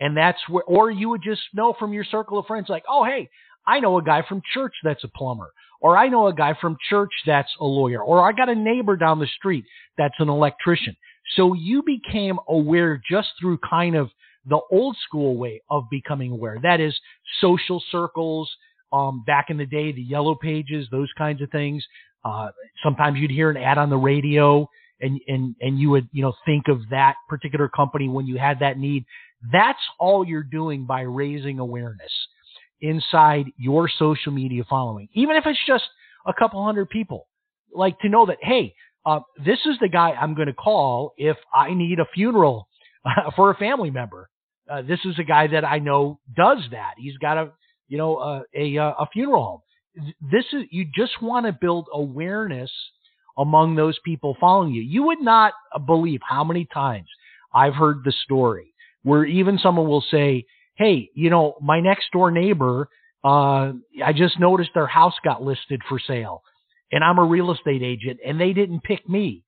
And 0.00 0.16
that's 0.16 0.40
where, 0.48 0.64
or 0.64 0.90
you 0.90 1.08
would 1.10 1.22
just 1.22 1.42
know 1.54 1.74
from 1.78 1.92
your 1.92 2.04
circle 2.04 2.38
of 2.38 2.46
friends, 2.46 2.68
like, 2.68 2.84
oh, 2.88 3.04
hey, 3.04 3.28
I 3.64 3.78
know 3.78 3.98
a 3.98 4.02
guy 4.02 4.24
from 4.28 4.42
church 4.52 4.74
that's 4.82 5.04
a 5.04 5.08
plumber, 5.08 5.52
or 5.82 5.98
I 5.98 6.08
know 6.08 6.28
a 6.28 6.32
guy 6.32 6.54
from 6.60 6.76
church 6.88 7.10
that's 7.26 7.50
a 7.60 7.64
lawyer, 7.64 8.00
or 8.02 8.26
I 8.26 8.32
got 8.32 8.48
a 8.48 8.54
neighbor 8.54 8.96
down 8.96 9.18
the 9.18 9.26
street 9.26 9.64
that's 9.98 10.14
an 10.20 10.28
electrician. 10.28 10.96
So 11.36 11.54
you 11.54 11.82
became 11.82 12.38
aware 12.48 13.02
just 13.10 13.30
through 13.40 13.58
kind 13.68 13.96
of 13.96 14.10
the 14.46 14.60
old 14.70 14.96
school 15.06 15.36
way 15.36 15.60
of 15.68 15.84
becoming 15.90 16.32
aware. 16.32 16.58
That 16.62 16.80
is 16.80 16.98
social 17.40 17.82
circles. 17.90 18.50
Um, 18.92 19.24
back 19.26 19.46
in 19.48 19.56
the 19.56 19.66
day, 19.66 19.90
the 19.92 20.02
yellow 20.02 20.34
pages, 20.34 20.86
those 20.90 21.08
kinds 21.16 21.42
of 21.42 21.50
things. 21.50 21.84
Uh, 22.24 22.50
sometimes 22.82 23.18
you'd 23.18 23.30
hear 23.30 23.50
an 23.50 23.56
ad 23.56 23.78
on 23.78 23.90
the 23.90 23.96
radio 23.96 24.68
and, 25.00 25.18
and, 25.26 25.56
and 25.60 25.78
you 25.78 25.90
would, 25.90 26.08
you 26.12 26.22
know, 26.22 26.34
think 26.44 26.68
of 26.68 26.80
that 26.90 27.14
particular 27.28 27.68
company 27.68 28.08
when 28.08 28.26
you 28.26 28.38
had 28.38 28.60
that 28.60 28.78
need. 28.78 29.04
That's 29.50 29.80
all 29.98 30.24
you're 30.26 30.42
doing 30.42 30.84
by 30.84 31.00
raising 31.00 31.58
awareness 31.58 32.12
inside 32.82 33.46
your 33.56 33.88
social 33.88 34.32
media 34.32 34.64
following, 34.68 35.08
even 35.14 35.36
if 35.36 35.46
it's 35.46 35.58
just 35.66 35.84
a 36.26 36.32
couple 36.38 36.64
hundred 36.64 36.90
people. 36.90 37.28
Like 37.74 37.98
to 38.00 38.08
know 38.08 38.26
that, 38.26 38.38
hey, 38.42 38.74
uh, 39.06 39.20
this 39.44 39.58
is 39.64 39.76
the 39.80 39.88
guy 39.88 40.10
I'm 40.10 40.34
going 40.34 40.48
to 40.48 40.54
call 40.54 41.14
if 41.16 41.36
I 41.54 41.72
need 41.72 41.98
a 41.98 42.06
funeral 42.14 42.68
uh, 43.04 43.30
for 43.36 43.50
a 43.50 43.54
family 43.54 43.90
member. 43.90 44.28
Uh, 44.70 44.82
this 44.82 45.00
is 45.04 45.18
a 45.18 45.24
guy 45.24 45.46
that 45.48 45.64
I 45.64 45.78
know 45.78 46.20
does 46.36 46.58
that. 46.70 46.94
He's 46.98 47.16
got 47.18 47.38
a, 47.38 47.50
you 47.88 47.98
know, 47.98 48.16
uh, 48.16 48.42
a, 48.54 48.76
a, 48.76 48.88
a 48.90 49.06
funeral 49.12 49.42
home. 49.42 50.12
This 50.30 50.44
is, 50.52 50.64
you 50.70 50.86
just 50.94 51.20
want 51.20 51.46
to 51.46 51.52
build 51.52 51.86
awareness 51.92 52.70
among 53.38 53.74
those 53.74 53.98
people 54.04 54.36
following 54.40 54.72
you. 54.72 54.82
You 54.82 55.04
would 55.04 55.20
not 55.20 55.52
believe 55.86 56.20
how 56.22 56.44
many 56.44 56.66
times 56.72 57.08
I've 57.54 57.74
heard 57.74 58.02
the 58.04 58.12
story 58.24 58.72
where 59.02 59.24
even 59.24 59.58
someone 59.58 59.88
will 59.88 60.04
say, 60.10 60.46
Hey, 60.76 61.10
you 61.14 61.30
know, 61.30 61.56
my 61.60 61.80
next 61.80 62.06
door 62.12 62.30
neighbor, 62.30 62.88
uh, 63.24 63.72
I 64.04 64.12
just 64.14 64.40
noticed 64.40 64.70
their 64.74 64.86
house 64.86 65.14
got 65.24 65.42
listed 65.42 65.80
for 65.88 65.98
sale 65.98 66.42
and 66.90 67.02
I'm 67.04 67.18
a 67.18 67.24
real 67.24 67.52
estate 67.52 67.82
agent 67.82 68.20
and 68.24 68.40
they 68.40 68.52
didn't 68.52 68.82
pick 68.82 69.08
me. 69.08 69.44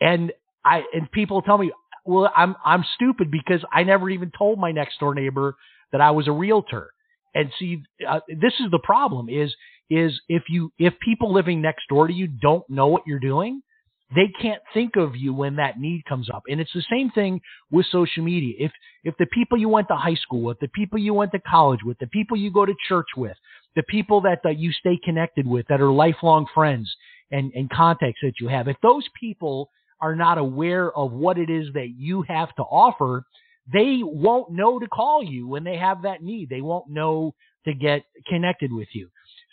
And 0.00 0.32
I, 0.64 0.82
and 0.92 1.10
people 1.10 1.42
tell 1.42 1.58
me, 1.58 1.72
well, 2.04 2.30
I'm, 2.36 2.56
I'm 2.64 2.84
stupid 2.96 3.30
because 3.30 3.64
I 3.72 3.84
never 3.84 4.10
even 4.10 4.30
told 4.36 4.58
my 4.58 4.72
next 4.72 4.98
door 5.00 5.14
neighbor 5.14 5.56
that 5.92 6.00
I 6.00 6.10
was 6.10 6.28
a 6.28 6.32
realtor. 6.32 6.90
And 7.34 7.50
see, 7.58 7.82
uh, 8.08 8.20
this 8.28 8.54
is 8.60 8.70
the 8.70 8.80
problem 8.82 9.28
is, 9.28 9.54
is 9.90 10.20
if 10.28 10.44
you, 10.48 10.72
if 10.78 10.94
people 11.00 11.32
living 11.32 11.62
next 11.62 11.84
door 11.88 12.06
to 12.06 12.12
you 12.12 12.26
don't 12.26 12.68
know 12.68 12.86
what 12.88 13.02
you're 13.06 13.18
doing, 13.20 13.62
they 14.14 14.30
can't 14.40 14.62
think 14.72 14.96
of 14.96 15.16
you 15.16 15.32
when 15.32 15.56
that 15.56 15.78
need 15.78 16.04
comes 16.06 16.28
up. 16.30 16.42
And 16.48 16.60
it's 16.60 16.72
the 16.72 16.84
same 16.90 17.10
thing 17.10 17.40
with 17.70 17.86
social 17.86 18.22
media. 18.22 18.54
If, 18.58 18.72
if 19.02 19.14
the 19.18 19.26
people 19.26 19.58
you 19.58 19.68
went 19.68 19.88
to 19.88 19.96
high 19.96 20.14
school 20.14 20.42
with, 20.42 20.58
the 20.60 20.68
people 20.68 20.98
you 20.98 21.14
went 21.14 21.32
to 21.32 21.38
college 21.40 21.80
with, 21.84 21.98
the 21.98 22.06
people 22.08 22.36
you 22.36 22.50
go 22.52 22.66
to 22.66 22.74
church 22.88 23.08
with, 23.16 23.36
the 23.76 23.82
people 23.84 24.20
that, 24.22 24.40
that 24.44 24.58
you 24.58 24.72
stay 24.72 24.98
connected 25.04 25.46
with 25.46 25.66
that 25.68 25.80
are 25.80 25.90
lifelong 25.90 26.46
friends 26.54 26.94
and, 27.30 27.52
and 27.54 27.70
contacts 27.70 28.20
that 28.22 28.34
you 28.40 28.48
have, 28.48 28.68
if 28.68 28.76
those 28.82 29.06
people 29.18 29.70
are 30.00 30.14
not 30.14 30.38
aware 30.38 30.92
of 30.96 31.12
what 31.12 31.38
it 31.38 31.50
is 31.50 31.68
that 31.74 31.94
you 31.96 32.22
have 32.28 32.54
to 32.56 32.62
offer, 32.62 33.24
they 33.72 34.00
won't 34.02 34.52
know 34.52 34.78
to 34.78 34.86
call 34.88 35.22
you 35.22 35.48
when 35.48 35.64
they 35.64 35.76
have 35.76 36.02
that 36.02 36.22
need. 36.22 36.50
They 36.50 36.60
won't 36.60 36.88
know 36.88 37.34
to 37.64 37.74
get 37.74 38.04
connected 38.28 38.72
with 38.72 38.88
you. 38.92 39.08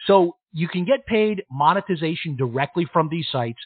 So 0.08 0.36
you 0.52 0.68
can 0.68 0.86
get 0.86 1.06
paid 1.06 1.44
monetization 1.50 2.36
directly 2.36 2.88
from 2.92 3.08
these 3.10 3.28
sites. 3.32 3.60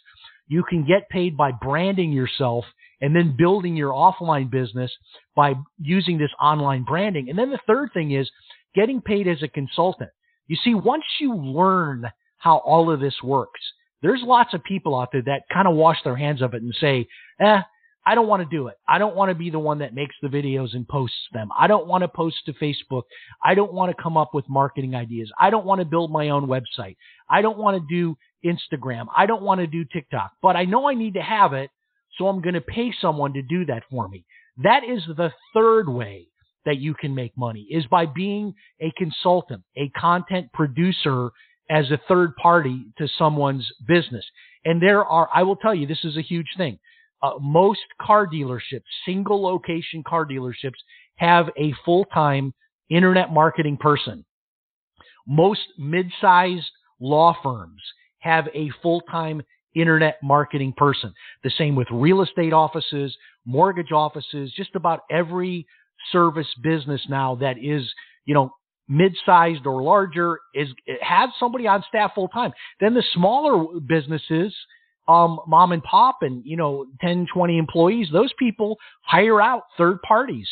You 0.48 0.64
can 0.64 0.86
get 0.86 1.10
paid 1.10 1.36
by 1.36 1.52
branding 1.52 2.12
yourself 2.12 2.66
and 3.02 3.16
then 3.16 3.36
building 3.38 3.76
your 3.76 3.92
offline 3.92 4.50
business 4.50 4.92
by 5.36 5.54
using 5.82 6.18
this 6.18 6.32
online 6.40 6.84
branding. 6.84 7.30
And 7.30 7.38
then 7.38 7.52
the 7.52 7.60
third 7.68 7.90
thing 7.94 8.12
is 8.12 8.30
getting 8.74 9.02
paid 9.02 9.28
as 9.28 9.42
a 9.44 9.48
consultant. 9.48 10.10
You 10.48 10.58
see, 10.64 10.76
once 10.76 11.04
you 11.20 11.36
learn 11.36 12.10
how 12.38 12.58
all 12.58 12.92
of 12.92 13.00
this 13.00 13.16
works, 13.24 13.60
there's 14.02 14.22
lots 14.24 14.54
of 14.54 14.64
people 14.64 15.00
out 15.00 15.10
there 15.12 15.24
that 15.24 15.44
kind 15.52 15.68
of 15.68 15.76
wash 15.76 15.98
their 16.04 16.16
hands 16.16 16.42
of 16.42 16.54
it 16.54 16.62
and 16.62 16.76
say, 16.80 17.08
eh, 17.40 17.62
I 18.08 18.14
don't 18.14 18.28
want 18.28 18.48
to 18.48 18.56
do 18.56 18.68
it. 18.68 18.76
I 18.88 19.00
don't 19.00 19.16
want 19.16 19.30
to 19.30 19.36
be 19.36 19.50
the 19.50 19.58
one 19.58 19.80
that 19.80 19.96
makes 19.96 20.16
the 20.22 20.28
videos 20.28 20.76
and 20.76 20.88
posts 20.88 21.18
them. 21.34 21.50
I 21.58 21.66
don't 21.66 21.88
want 21.88 22.04
to 22.04 22.08
post 22.08 22.38
to 22.46 22.54
Facebook. 22.54 23.04
I 23.44 23.56
don't 23.56 23.74
want 23.74 23.96
to 23.96 24.02
come 24.02 24.16
up 24.16 24.36
with 24.36 24.48
marketing 24.48 24.94
ideas. 24.94 25.32
I 25.40 25.50
don't 25.50 25.66
want 25.66 25.80
to 25.80 25.86
build 25.86 26.12
my 26.12 26.30
own 26.30 26.46
website. 26.46 26.98
I 27.28 27.42
don't 27.42 27.58
want 27.58 27.82
to 27.82 27.88
do 27.90 28.16
Instagram. 28.46 29.06
I 29.16 29.26
don't 29.26 29.42
want 29.42 29.62
to 29.62 29.68
do 29.68 29.86
TikTok, 29.86 30.32
but 30.42 30.56
I 30.56 30.66
know 30.66 30.88
I 30.88 30.94
need 30.94 31.16
to 31.16 31.22
have 31.22 31.54
it. 31.54 31.70
So 32.18 32.28
I'm 32.28 32.42
going 32.42 32.56
to 32.56 32.62
pay 32.62 32.94
someone 33.02 33.34
to 33.34 33.42
do 33.42 33.66
that 33.66 33.84
for 33.90 34.08
me. 34.08 34.26
That 34.64 34.84
is 34.86 35.04
the 35.06 35.34
third 35.54 35.90
way 35.90 36.28
that 36.66 36.78
you 36.78 36.94
can 36.94 37.14
make 37.14 37.38
money 37.38 37.68
is 37.70 37.86
by 37.88 38.06
being 38.06 38.54
a 38.82 38.92
consultant, 38.98 39.64
a 39.78 39.90
content 39.90 40.52
producer 40.54 41.30
as 41.70 41.90
a 41.92 42.00
third 42.08 42.36
party 42.36 42.86
to 42.98 43.08
someone's 43.18 43.70
business. 43.88 44.26
And 44.64 44.82
there 44.82 45.04
are, 45.04 45.30
I 45.34 45.44
will 45.44 45.56
tell 45.56 45.76
you, 45.76 45.88
this 45.88 46.04
is 46.04 46.18
a 46.18 46.22
huge 46.22 46.48
thing. 46.58 46.80
Uh, 47.22 47.34
most 47.40 47.82
car 48.02 48.28
dealerships, 48.28 48.84
single 49.06 49.42
location 49.42 50.04
car 50.08 50.26
dealerships 50.26 50.80
have 51.16 51.50
a 51.58 51.74
full-time 51.84 52.54
internet 52.90 53.32
marketing 53.32 53.78
person. 53.78 54.26
Most 55.28 55.62
mid-sized 55.78 56.70
law 57.00 57.36
firms 57.42 57.82
have 58.26 58.48
a 58.56 58.72
full-time 58.82 59.44
internet 59.76 60.18
marketing 60.24 60.74
person. 60.76 61.14
The 61.44 61.52
same 61.52 61.76
with 61.76 61.88
real 61.92 62.24
estate 62.24 62.54
offices, 62.54 63.16
mortgage 63.46 63.92
offices, 63.92 64.52
just 64.56 64.76
about 64.76 65.02
every 65.12 65.68
service 66.12 66.48
business 66.64 67.02
now 67.08 67.36
that 67.36 67.58
is, 67.62 67.84
you 68.26 68.34
know, 68.34 68.52
mid-sized 68.88 69.66
or 69.66 69.82
larger 69.82 70.40
is 70.54 70.70
has 71.02 71.30
somebody 71.40 71.68
on 71.68 71.84
staff 71.88 72.14
full 72.16 72.28
time. 72.28 72.52
Then 72.80 72.96
the 72.96 73.04
smaller 73.14 73.80
businesses, 73.80 74.56
um, 75.08 75.40
mom 75.48 75.72
and 75.72 75.84
pop 75.84 76.20
and, 76.22 76.44
you 76.46 76.58
know, 76.58 76.86
10, 77.02 77.28
20 77.32 77.58
employees, 77.58 78.08
those 78.12 78.32
people 78.40 78.78
hire 79.02 79.40
out 79.40 79.64
third 79.78 80.02
parties 80.02 80.48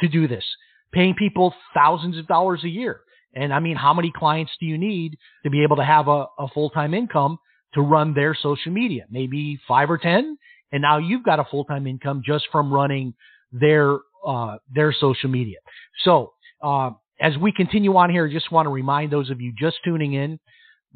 to 0.00 0.08
do 0.08 0.26
this, 0.26 0.44
paying 0.92 1.14
people 1.14 1.54
thousands 1.74 2.18
of 2.18 2.26
dollars 2.26 2.64
a 2.64 2.68
year. 2.68 3.02
And 3.34 3.52
I 3.52 3.60
mean, 3.60 3.76
how 3.76 3.94
many 3.94 4.12
clients 4.14 4.52
do 4.60 4.66
you 4.66 4.78
need 4.78 5.16
to 5.44 5.50
be 5.50 5.62
able 5.62 5.76
to 5.76 5.84
have 5.84 6.08
a, 6.08 6.26
a 6.38 6.48
full-time 6.52 6.94
income 6.94 7.38
to 7.74 7.80
run 7.80 8.14
their 8.14 8.34
social 8.34 8.72
media? 8.72 9.04
Maybe 9.10 9.58
five 9.66 9.90
or 9.90 9.98
10. 9.98 10.36
And 10.72 10.82
now 10.82 10.98
you've 10.98 11.24
got 11.24 11.38
a 11.38 11.44
full-time 11.44 11.86
income 11.86 12.22
just 12.24 12.46
from 12.50 12.72
running 12.72 13.14
their, 13.52 13.98
uh, 14.26 14.56
their 14.74 14.92
social 14.92 15.30
media. 15.30 15.58
So, 16.04 16.32
uh, 16.62 16.90
as 17.20 17.36
we 17.38 17.52
continue 17.52 17.96
on 17.96 18.10
here, 18.10 18.26
I 18.26 18.32
just 18.32 18.50
want 18.50 18.66
to 18.66 18.70
remind 18.70 19.12
those 19.12 19.30
of 19.30 19.40
you 19.40 19.52
just 19.56 19.76
tuning 19.84 20.14
in 20.14 20.40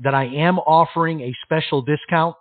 that 0.03 0.15
I 0.15 0.25
am 0.25 0.59
offering 0.59 1.21
a 1.21 1.33
special 1.45 1.83
discount, 1.83 2.35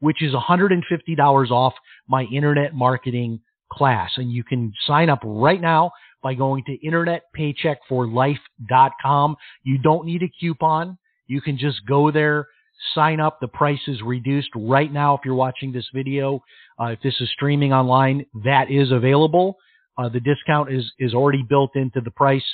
which 0.00 0.22
is 0.22 0.34
$150 0.34 1.50
off 1.50 1.74
my 2.08 2.24
internet 2.24 2.74
marketing 2.74 3.40
class. 3.72 4.10
And 4.16 4.32
you 4.32 4.42
can 4.42 4.72
sign 4.86 5.08
up 5.08 5.20
right 5.24 5.60
now 5.60 5.92
by 6.22 6.34
going 6.34 6.64
to 6.64 6.76
internetpaycheckforlife.com. 6.78 9.36
You 9.64 9.78
don't 9.78 10.06
need 10.06 10.22
a 10.22 10.30
coupon. 10.40 10.98
You 11.26 11.40
can 11.40 11.56
just 11.56 11.86
go 11.86 12.10
there, 12.10 12.48
sign 12.94 13.20
up. 13.20 13.40
The 13.40 13.48
price 13.48 13.80
is 13.86 14.02
reduced 14.02 14.50
right 14.54 14.92
now. 14.92 15.14
If 15.14 15.20
you're 15.24 15.34
watching 15.34 15.72
this 15.72 15.88
video, 15.94 16.42
uh, 16.80 16.86
if 16.86 17.00
this 17.02 17.14
is 17.20 17.30
streaming 17.30 17.72
online, 17.72 18.26
that 18.44 18.70
is 18.70 18.90
available. 18.90 19.56
Uh, 19.96 20.08
the 20.08 20.20
discount 20.20 20.72
is, 20.72 20.90
is 20.98 21.14
already 21.14 21.44
built 21.48 21.76
into 21.76 22.00
the 22.00 22.10
price 22.10 22.44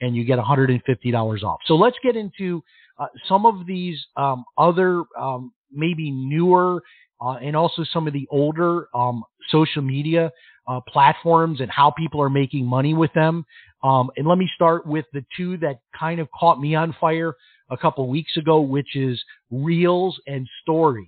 and 0.00 0.14
you 0.14 0.24
get 0.24 0.38
$150 0.38 1.42
off. 1.42 1.60
So 1.66 1.76
let's 1.76 1.96
get 2.02 2.16
into 2.16 2.62
uh, 2.98 3.06
some 3.28 3.46
of 3.46 3.66
these 3.66 3.98
um, 4.16 4.44
other, 4.58 5.04
um, 5.18 5.52
maybe 5.72 6.10
newer, 6.10 6.82
uh, 7.20 7.36
and 7.42 7.56
also 7.56 7.84
some 7.92 8.06
of 8.06 8.12
the 8.12 8.26
older 8.30 8.88
um, 8.94 9.24
social 9.50 9.82
media 9.82 10.30
uh, 10.68 10.80
platforms 10.88 11.60
and 11.60 11.70
how 11.70 11.90
people 11.90 12.20
are 12.20 12.30
making 12.30 12.66
money 12.66 12.94
with 12.94 13.12
them. 13.14 13.44
Um, 13.82 14.10
and 14.16 14.26
let 14.26 14.38
me 14.38 14.50
start 14.54 14.86
with 14.86 15.04
the 15.12 15.24
two 15.36 15.56
that 15.58 15.80
kind 15.98 16.20
of 16.20 16.28
caught 16.38 16.60
me 16.60 16.74
on 16.74 16.94
fire 17.00 17.34
a 17.70 17.76
couple 17.76 18.08
weeks 18.08 18.36
ago, 18.36 18.60
which 18.60 18.96
is 18.96 19.22
Reels 19.50 20.18
and 20.26 20.46
Stories. 20.62 21.06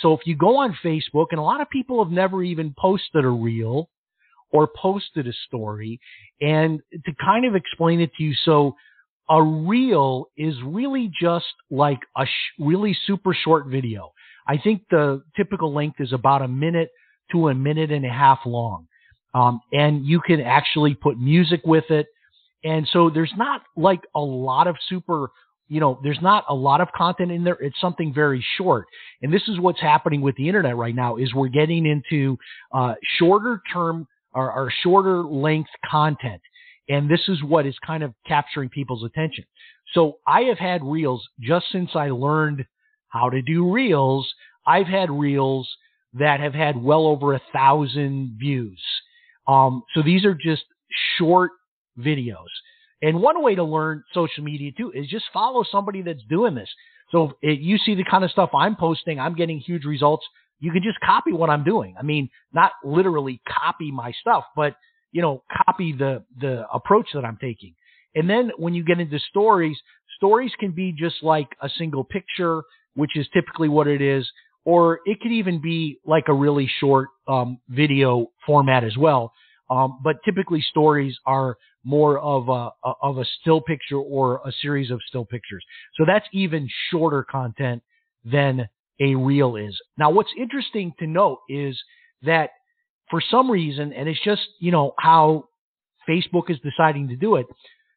So 0.00 0.12
if 0.12 0.20
you 0.26 0.36
go 0.36 0.58
on 0.58 0.76
Facebook, 0.84 1.26
and 1.30 1.38
a 1.38 1.42
lot 1.42 1.60
of 1.60 1.70
people 1.70 2.02
have 2.04 2.12
never 2.12 2.42
even 2.42 2.74
posted 2.78 3.24
a 3.24 3.28
reel 3.28 3.88
or 4.50 4.68
posted 4.80 5.26
a 5.26 5.32
story, 5.46 5.98
and 6.40 6.80
to 6.92 7.12
kind 7.20 7.46
of 7.46 7.54
explain 7.54 8.00
it 8.00 8.10
to 8.16 8.22
you, 8.22 8.34
so 8.44 8.74
a 9.28 9.42
reel 9.42 10.28
is 10.36 10.54
really 10.64 11.10
just 11.18 11.46
like 11.70 11.98
a 12.16 12.26
sh- 12.26 12.52
really 12.58 12.96
super 13.06 13.34
short 13.34 13.66
video. 13.66 14.12
I 14.46 14.58
think 14.58 14.82
the 14.90 15.22
typical 15.36 15.74
length 15.74 16.00
is 16.00 16.12
about 16.12 16.42
a 16.42 16.48
minute 16.48 16.90
to 17.32 17.48
a 17.48 17.54
minute 17.54 17.90
and 17.90 18.04
a 18.04 18.10
half 18.10 18.40
long. 18.46 18.86
Um, 19.34 19.60
and 19.72 20.04
you 20.06 20.20
can 20.20 20.40
actually 20.40 20.94
put 20.94 21.18
music 21.18 21.60
with 21.64 21.90
it. 21.90 22.06
And 22.64 22.88
so 22.92 23.10
there's 23.10 23.32
not 23.36 23.62
like 23.76 24.00
a 24.14 24.20
lot 24.20 24.66
of 24.66 24.76
super, 24.88 25.28
you 25.68 25.78
know, 25.78 26.00
there's 26.02 26.20
not 26.22 26.44
a 26.48 26.54
lot 26.54 26.80
of 26.80 26.88
content 26.96 27.30
in 27.30 27.44
there. 27.44 27.58
It's 27.60 27.80
something 27.80 28.14
very 28.14 28.44
short. 28.56 28.86
And 29.22 29.32
this 29.32 29.42
is 29.46 29.60
what's 29.60 29.80
happening 29.80 30.20
with 30.22 30.36
the 30.36 30.48
internet 30.48 30.76
right 30.76 30.94
now 30.94 31.16
is 31.16 31.34
we're 31.34 31.48
getting 31.48 31.84
into 31.86 32.38
uh, 32.72 32.94
shorter 33.18 33.60
term 33.72 34.08
or, 34.32 34.50
or 34.52 34.72
shorter 34.82 35.22
length 35.22 35.70
content. 35.88 36.40
And 36.88 37.10
this 37.10 37.22
is 37.28 37.42
what 37.42 37.66
is 37.66 37.74
kind 37.84 38.02
of 38.02 38.14
capturing 38.26 38.68
people's 38.68 39.04
attention. 39.04 39.44
So 39.92 40.18
I 40.26 40.42
have 40.42 40.58
had 40.58 40.84
reels 40.84 41.26
just 41.40 41.66
since 41.72 41.90
I 41.94 42.10
learned 42.10 42.64
how 43.08 43.30
to 43.30 43.42
do 43.42 43.70
reels. 43.70 44.28
I've 44.66 44.86
had 44.86 45.10
reels 45.10 45.68
that 46.18 46.40
have 46.40 46.54
had 46.54 46.82
well 46.82 47.06
over 47.06 47.34
a 47.34 47.40
thousand 47.52 48.36
views. 48.38 48.80
Um, 49.46 49.82
so 49.94 50.02
these 50.02 50.24
are 50.24 50.34
just 50.34 50.64
short 51.18 51.52
videos. 51.98 52.46
And 53.02 53.20
one 53.20 53.42
way 53.42 53.54
to 53.54 53.64
learn 53.64 54.02
social 54.14 54.42
media 54.42 54.72
too 54.76 54.90
is 54.94 55.06
just 55.08 55.26
follow 55.32 55.64
somebody 55.70 56.02
that's 56.02 56.22
doing 56.28 56.54
this. 56.54 56.68
So 57.10 57.36
if 57.42 57.60
you 57.62 57.78
see 57.78 57.94
the 57.94 58.04
kind 58.04 58.24
of 58.24 58.30
stuff 58.30 58.50
I'm 58.54 58.76
posting, 58.76 59.20
I'm 59.20 59.34
getting 59.34 59.58
huge 59.60 59.84
results. 59.84 60.26
You 60.58 60.72
can 60.72 60.82
just 60.82 60.98
copy 61.00 61.32
what 61.32 61.50
I'm 61.50 61.62
doing. 61.62 61.94
I 61.98 62.02
mean, 62.02 62.30
not 62.52 62.72
literally 62.84 63.40
copy 63.46 63.92
my 63.92 64.12
stuff, 64.20 64.44
but 64.56 64.76
you 65.12 65.22
know, 65.22 65.42
copy 65.66 65.92
the 65.92 66.24
the 66.40 66.66
approach 66.72 67.08
that 67.14 67.24
I'm 67.24 67.38
taking. 67.40 67.74
And 68.14 68.28
then 68.28 68.50
when 68.56 68.74
you 68.74 68.82
get 68.82 68.98
into 68.98 69.18
stories, 69.30 69.76
stories 70.16 70.52
can 70.58 70.72
be 70.72 70.92
just 70.92 71.22
like 71.22 71.48
a 71.62 71.68
single 71.68 72.02
picture, 72.02 72.62
which 72.94 73.16
is 73.16 73.28
typically 73.32 73.68
what 73.68 73.86
it 73.86 74.00
is, 74.00 74.28
or 74.66 74.98
it 75.06 75.20
could 75.20 75.30
even 75.32 75.62
be 75.62 75.98
like 76.04 76.24
a 76.26 76.34
really 76.34 76.68
short 76.80 77.08
um, 77.28 77.58
video 77.68 78.26
format 78.44 78.84
as 78.84 78.96
well. 78.96 79.32
Um, 79.70 80.00
but 80.04 80.16
typically 80.24 80.60
stories 80.60 81.16
are 81.24 81.56
more 81.84 82.18
of 82.18 82.48
a, 82.48 82.70
of 83.00 83.18
a 83.18 83.24
still 83.40 83.60
picture 83.60 83.96
or 83.96 84.40
a 84.44 84.52
series 84.60 84.90
of 84.90 85.00
still 85.06 85.24
pictures. 85.24 85.64
So 85.96 86.04
that's 86.04 86.26
even 86.32 86.68
shorter 86.90 87.24
content 87.24 87.82
than 88.24 88.68
a 89.00 89.14
reel 89.14 89.56
is. 89.56 89.80
Now, 89.98 90.10
what's 90.10 90.30
interesting 90.36 90.92
to 90.98 91.06
note 91.06 91.38
is 91.48 91.80
that 92.22 92.50
for 93.08 93.20
some 93.20 93.48
reason, 93.48 93.92
and 93.92 94.08
it's 94.08 94.22
just, 94.24 94.42
you 94.58 94.72
know, 94.72 94.94
how 94.98 95.44
Facebook 96.08 96.50
is 96.50 96.58
deciding 96.60 97.08
to 97.08 97.16
do 97.16 97.36
it, 97.36 97.46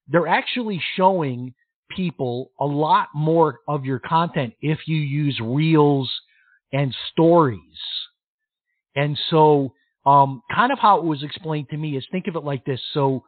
they're 0.08 0.28
actually 0.28 0.82
showing 0.96 1.54
people 1.96 2.52
a 2.60 2.66
lot 2.66 3.08
more 3.16 3.60
of 3.68 3.86
your 3.86 4.00
content 4.00 4.54
if 4.62 4.80
you 4.88 4.98
use 4.98 5.40
reels 5.42 6.12
and 6.72 6.96
stories. 7.12 7.62
And 8.96 9.18
so, 9.30 9.74
um, 10.06 10.42
kind 10.54 10.72
of 10.72 10.80
how 10.80 10.98
it 11.00 11.04
was 11.04 11.24
explained 11.24 11.68
to 11.70 11.78
me 11.78 11.98
is 11.98 12.06
think 12.12 12.28
of 12.28 12.36
it 12.36 12.44
like 12.44 12.66
this. 12.66 12.82
So, 12.94 13.24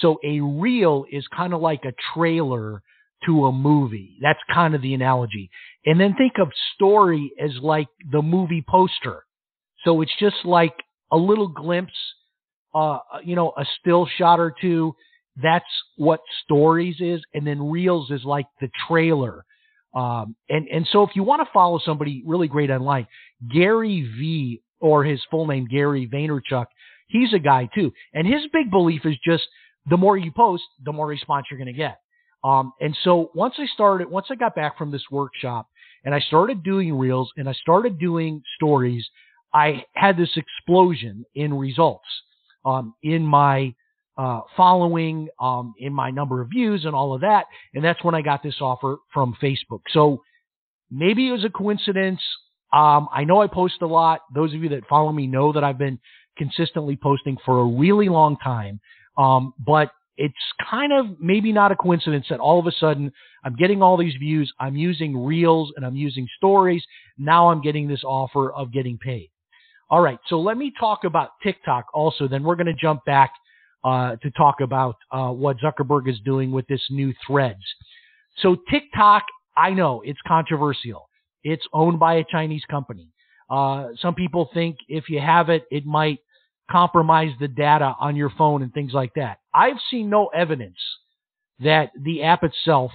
so 0.00 0.18
a 0.24 0.40
reel 0.40 1.04
is 1.10 1.26
kind 1.36 1.52
of 1.52 1.60
like 1.60 1.84
a 1.84 1.92
trailer 2.14 2.82
to 3.26 3.46
a 3.46 3.52
movie. 3.52 4.16
That's 4.20 4.38
kind 4.52 4.74
of 4.74 4.82
the 4.82 4.94
analogy. 4.94 5.50
And 5.84 6.00
then 6.00 6.14
think 6.16 6.34
of 6.40 6.48
story 6.74 7.32
as 7.42 7.50
like 7.60 7.88
the 8.10 8.22
movie 8.22 8.64
poster. 8.68 9.24
So 9.84 10.00
it's 10.00 10.12
just 10.18 10.44
like 10.44 10.74
a 11.12 11.16
little 11.16 11.48
glimpse, 11.48 11.92
uh, 12.74 12.98
you 13.24 13.36
know, 13.36 13.52
a 13.56 13.64
still 13.80 14.06
shot 14.18 14.40
or 14.40 14.54
two. 14.60 14.94
That's 15.42 15.64
what 15.96 16.20
stories 16.44 16.96
is. 17.00 17.20
And 17.34 17.46
then 17.46 17.70
reels 17.70 18.10
is 18.10 18.24
like 18.24 18.46
the 18.60 18.68
trailer. 18.88 19.44
Um, 19.94 20.34
and, 20.48 20.66
and 20.68 20.88
so 20.90 21.02
if 21.02 21.10
you 21.14 21.22
want 21.22 21.42
to 21.42 21.52
follow 21.52 21.78
somebody 21.78 22.22
really 22.26 22.48
great 22.48 22.70
online, 22.70 23.06
Gary 23.52 24.08
V 24.18 24.62
or 24.80 25.04
his 25.04 25.20
full 25.30 25.46
name, 25.46 25.66
Gary 25.70 26.08
Vaynerchuk, 26.12 26.66
he's 27.08 27.32
a 27.32 27.38
guy 27.38 27.68
too. 27.74 27.92
And 28.14 28.26
his 28.26 28.42
big 28.52 28.70
belief 28.70 29.04
is 29.04 29.16
just 29.24 29.44
the 29.88 29.96
more 29.96 30.16
you 30.16 30.32
post, 30.32 30.62
the 30.84 30.92
more 30.92 31.06
response 31.06 31.46
you're 31.50 31.58
going 31.58 31.66
to 31.66 31.72
get. 31.72 31.98
Um, 32.44 32.72
and 32.80 32.96
so 33.04 33.30
once 33.34 33.54
I 33.58 33.66
started, 33.66 34.10
once 34.10 34.26
I 34.30 34.34
got 34.34 34.54
back 34.54 34.76
from 34.76 34.90
this 34.90 35.04
workshop 35.10 35.68
and 36.04 36.14
I 36.14 36.20
started 36.20 36.62
doing 36.62 36.96
reels 36.98 37.30
and 37.36 37.48
I 37.48 37.52
started 37.52 37.98
doing 37.98 38.42
stories, 38.56 39.06
I 39.54 39.84
had 39.94 40.16
this 40.16 40.30
explosion 40.36 41.24
in 41.34 41.54
results 41.54 42.06
um, 42.64 42.94
in 43.02 43.22
my 43.22 43.74
uh, 44.16 44.40
following, 44.56 45.28
um, 45.40 45.74
in 45.78 45.92
my 45.92 46.10
number 46.10 46.40
of 46.40 46.48
views, 46.48 46.84
and 46.84 46.94
all 46.94 47.14
of 47.14 47.22
that. 47.22 47.46
And 47.74 47.84
that's 47.84 48.02
when 48.04 48.14
I 48.14 48.22
got 48.22 48.42
this 48.42 48.56
offer 48.60 48.98
from 49.12 49.36
Facebook. 49.42 49.80
So 49.90 50.22
maybe 50.90 51.28
it 51.28 51.32
was 51.32 51.44
a 51.44 51.50
coincidence. 51.50 52.20
Um, 52.72 53.08
I 53.12 53.24
know 53.24 53.42
I 53.42 53.46
post 53.46 53.76
a 53.82 53.86
lot. 53.86 54.20
Those 54.34 54.54
of 54.54 54.62
you 54.62 54.68
that 54.70 54.86
follow 54.88 55.12
me 55.12 55.26
know 55.26 55.52
that 55.52 55.64
I've 55.64 55.78
been 55.78 55.98
consistently 56.36 56.96
posting 56.96 57.36
for 57.44 57.60
a 57.60 57.64
really 57.64 58.08
long 58.08 58.36
time. 58.38 58.80
Um, 59.18 59.52
but 59.58 59.90
it's 60.16 60.34
kind 60.70 60.92
of 60.92 61.20
maybe 61.20 61.52
not 61.52 61.72
a 61.72 61.76
coincidence 61.76 62.26
that 62.30 62.40
all 62.40 62.58
of 62.58 62.66
a 62.66 62.72
sudden 62.72 63.12
I'm 63.44 63.56
getting 63.56 63.82
all 63.82 63.96
these 63.96 64.14
views. 64.14 64.52
I'm 64.60 64.76
using 64.76 65.24
reels 65.24 65.72
and 65.76 65.84
I'm 65.84 65.96
using 65.96 66.28
stories. 66.36 66.84
Now 67.18 67.50
I'm 67.50 67.60
getting 67.60 67.88
this 67.88 68.04
offer 68.04 68.52
of 68.52 68.72
getting 68.72 68.98
paid. 68.98 69.30
All 69.90 70.00
right. 70.00 70.18
So 70.28 70.40
let 70.40 70.56
me 70.56 70.72
talk 70.78 71.04
about 71.04 71.30
TikTok 71.42 71.86
also. 71.92 72.28
Then 72.28 72.42
we're 72.42 72.56
going 72.56 72.66
to 72.66 72.74
jump 72.74 73.04
back 73.04 73.32
uh, 73.84 74.16
to 74.16 74.30
talk 74.32 74.60
about 74.60 74.96
uh, 75.10 75.30
what 75.30 75.56
Zuckerberg 75.58 76.08
is 76.08 76.18
doing 76.24 76.52
with 76.52 76.66
this 76.66 76.82
new 76.90 77.12
threads. 77.26 77.62
So 78.38 78.56
TikTok, 78.70 79.24
I 79.56 79.70
know 79.70 80.02
it's 80.04 80.20
controversial. 80.26 81.08
It's 81.44 81.66
owned 81.72 81.98
by 81.98 82.14
a 82.14 82.24
Chinese 82.30 82.62
company. 82.70 83.08
Uh, 83.50 83.88
some 84.00 84.14
people 84.14 84.48
think 84.54 84.76
if 84.88 85.08
you 85.08 85.20
have 85.20 85.48
it, 85.48 85.64
it 85.70 85.84
might 85.84 86.20
compromise 86.70 87.30
the 87.40 87.48
data 87.48 87.94
on 88.00 88.16
your 88.16 88.30
phone 88.30 88.62
and 88.62 88.72
things 88.72 88.92
like 88.92 89.12
that. 89.14 89.38
I've 89.54 89.76
seen 89.90 90.08
no 90.08 90.28
evidence 90.28 90.78
that 91.60 91.90
the 92.00 92.22
app 92.22 92.44
itself 92.44 92.92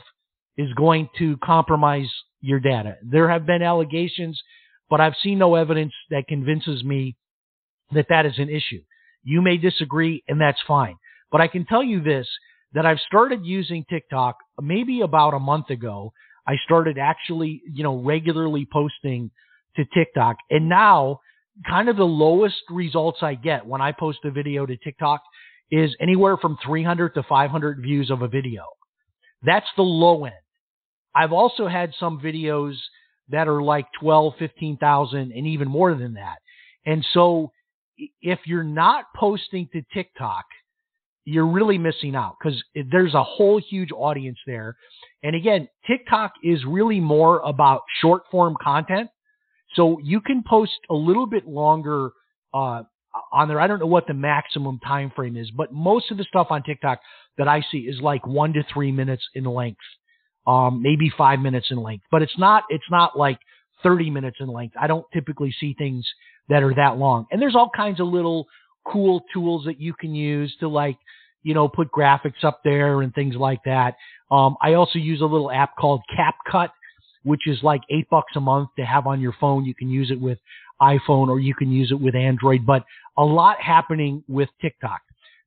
is 0.57 0.73
going 0.73 1.09
to 1.19 1.37
compromise 1.43 2.09
your 2.41 2.59
data. 2.59 2.95
There 3.03 3.29
have 3.29 3.45
been 3.45 3.61
allegations 3.61 4.41
but 4.89 5.01
I've 5.01 5.15
seen 5.21 5.39
no 5.39 5.55
evidence 5.55 5.93
that 6.09 6.27
convinces 6.27 6.83
me 6.83 7.15
that 7.91 8.07
that 8.09 8.25
is 8.25 8.37
an 8.37 8.49
issue. 8.49 8.81
You 9.27 9.41
may 9.41 9.57
disagree, 9.57 10.23
and 10.29 10.39
that's 10.39 10.61
fine. 10.65 10.95
But 11.33 11.41
I 11.41 11.49
can 11.49 11.65
tell 11.65 11.83
you 11.83 12.01
this 12.01 12.25
that 12.73 12.85
I've 12.85 12.99
started 13.07 13.45
using 13.45 13.83
TikTok 13.89 14.37
maybe 14.61 15.01
about 15.01 15.33
a 15.33 15.39
month 15.39 15.69
ago. 15.69 16.13
I 16.47 16.55
started 16.63 16.97
actually, 16.97 17.61
you 17.73 17.83
know, 17.83 17.97
regularly 17.97 18.65
posting 18.71 19.29
to 19.75 19.83
TikTok. 19.93 20.37
And 20.49 20.69
now, 20.69 21.19
kind 21.69 21.89
of 21.89 21.97
the 21.97 22.05
lowest 22.05 22.55
results 22.69 23.19
I 23.21 23.35
get 23.35 23.65
when 23.65 23.81
I 23.81 23.91
post 23.91 24.19
a 24.23 24.31
video 24.31 24.65
to 24.65 24.77
TikTok 24.77 25.21
is 25.71 25.93
anywhere 25.99 26.37
from 26.37 26.57
300 26.65 27.13
to 27.15 27.23
500 27.23 27.81
views 27.81 28.09
of 28.09 28.21
a 28.21 28.29
video. 28.29 28.63
That's 29.43 29.67
the 29.75 29.83
low 29.83 30.23
end. 30.23 30.35
I've 31.13 31.33
also 31.33 31.67
had 31.67 31.91
some 31.99 32.21
videos 32.21 32.75
that 33.27 33.49
are 33.49 33.61
like 33.61 33.87
12, 33.99 34.35
15,000 34.39 35.19
and 35.19 35.47
even 35.47 35.67
more 35.67 35.93
than 35.95 36.13
that. 36.13 36.37
And 36.85 37.05
so 37.13 37.51
if 38.21 38.39
you're 38.45 38.63
not 38.63 39.05
posting 39.15 39.67
to 39.73 39.81
TikTok, 39.93 40.45
you're 41.25 41.47
really 41.47 41.77
missing 41.77 42.15
out 42.15 42.35
because 42.39 42.61
there's 42.91 43.13
a 43.13 43.23
whole 43.23 43.59
huge 43.59 43.89
audience 43.91 44.37
there. 44.47 44.77
And 45.23 45.35
again, 45.35 45.67
TikTok 45.85 46.33
is 46.43 46.63
really 46.65 46.99
more 46.99 47.39
about 47.39 47.81
short 48.01 48.23
form 48.31 48.55
content. 48.61 49.09
So 49.75 49.99
you 50.01 50.21
can 50.21 50.43
post 50.47 50.79
a 50.89 50.95
little 50.95 51.25
bit 51.25 51.45
longer 51.47 52.11
uh, 52.53 52.83
on 53.33 53.47
there. 53.49 53.59
I 53.59 53.67
don't 53.67 53.79
know 53.79 53.87
what 53.87 54.07
the 54.07 54.13
maximum 54.13 54.79
time 54.79 55.11
frame 55.15 55.35
is, 55.35 55.51
but 55.51 55.73
most 55.73 56.11
of 56.11 56.17
the 56.17 56.23
stuff 56.23 56.47
on 56.49 56.63
TikTok 56.63 56.99
that 57.37 57.47
I 57.47 57.61
see 57.71 57.79
is 57.79 57.99
like 57.99 58.25
one 58.25 58.53
to 58.53 58.63
three 58.73 58.91
minutes 58.91 59.23
in 59.35 59.43
length 59.43 59.81
um, 60.47 60.81
maybe 60.81 61.11
five 61.15 61.39
minutes 61.39 61.67
in 61.69 61.77
length, 61.77 62.05
but 62.09 62.21
it's 62.21 62.37
not, 62.37 62.63
it's 62.69 62.89
not 62.89 63.17
like 63.17 63.37
30 63.83 64.09
minutes 64.09 64.37
in 64.39 64.47
length. 64.47 64.75
I 64.79 64.87
don't 64.87 65.05
typically 65.13 65.53
see 65.59 65.75
things 65.77 66.07
that 66.49 66.63
are 66.63 66.73
that 66.75 66.97
long. 66.97 67.25
And 67.31 67.41
there's 67.41 67.55
all 67.55 67.69
kinds 67.75 67.99
of 67.99 68.07
little 68.07 68.47
cool 68.85 69.21
tools 69.33 69.65
that 69.65 69.79
you 69.79 69.93
can 69.93 70.15
use 70.15 70.55
to 70.59 70.67
like, 70.67 70.97
you 71.43 71.53
know, 71.53 71.67
put 71.67 71.91
graphics 71.91 72.43
up 72.43 72.61
there 72.63 73.01
and 73.01 73.13
things 73.13 73.35
like 73.35 73.59
that. 73.65 73.95
Um, 74.31 74.55
I 74.61 74.73
also 74.73 74.99
use 74.99 75.21
a 75.21 75.25
little 75.25 75.51
app 75.51 75.75
called 75.77 76.01
CapCut, 76.17 76.69
which 77.23 77.47
is 77.47 77.61
like 77.63 77.81
eight 77.89 78.09
bucks 78.09 78.33
a 78.35 78.39
month 78.39 78.69
to 78.77 78.85
have 78.85 79.07
on 79.07 79.21
your 79.21 79.33
phone. 79.39 79.65
You 79.65 79.75
can 79.75 79.89
use 79.89 80.11
it 80.11 80.19
with 80.19 80.39
iPhone 80.81 81.27
or 81.27 81.39
you 81.39 81.53
can 81.53 81.71
use 81.71 81.91
it 81.91 81.99
with 81.99 82.15
Android, 82.15 82.65
but 82.65 82.83
a 83.17 83.23
lot 83.23 83.59
happening 83.61 84.23
with 84.27 84.49
TikTok. 84.61 85.01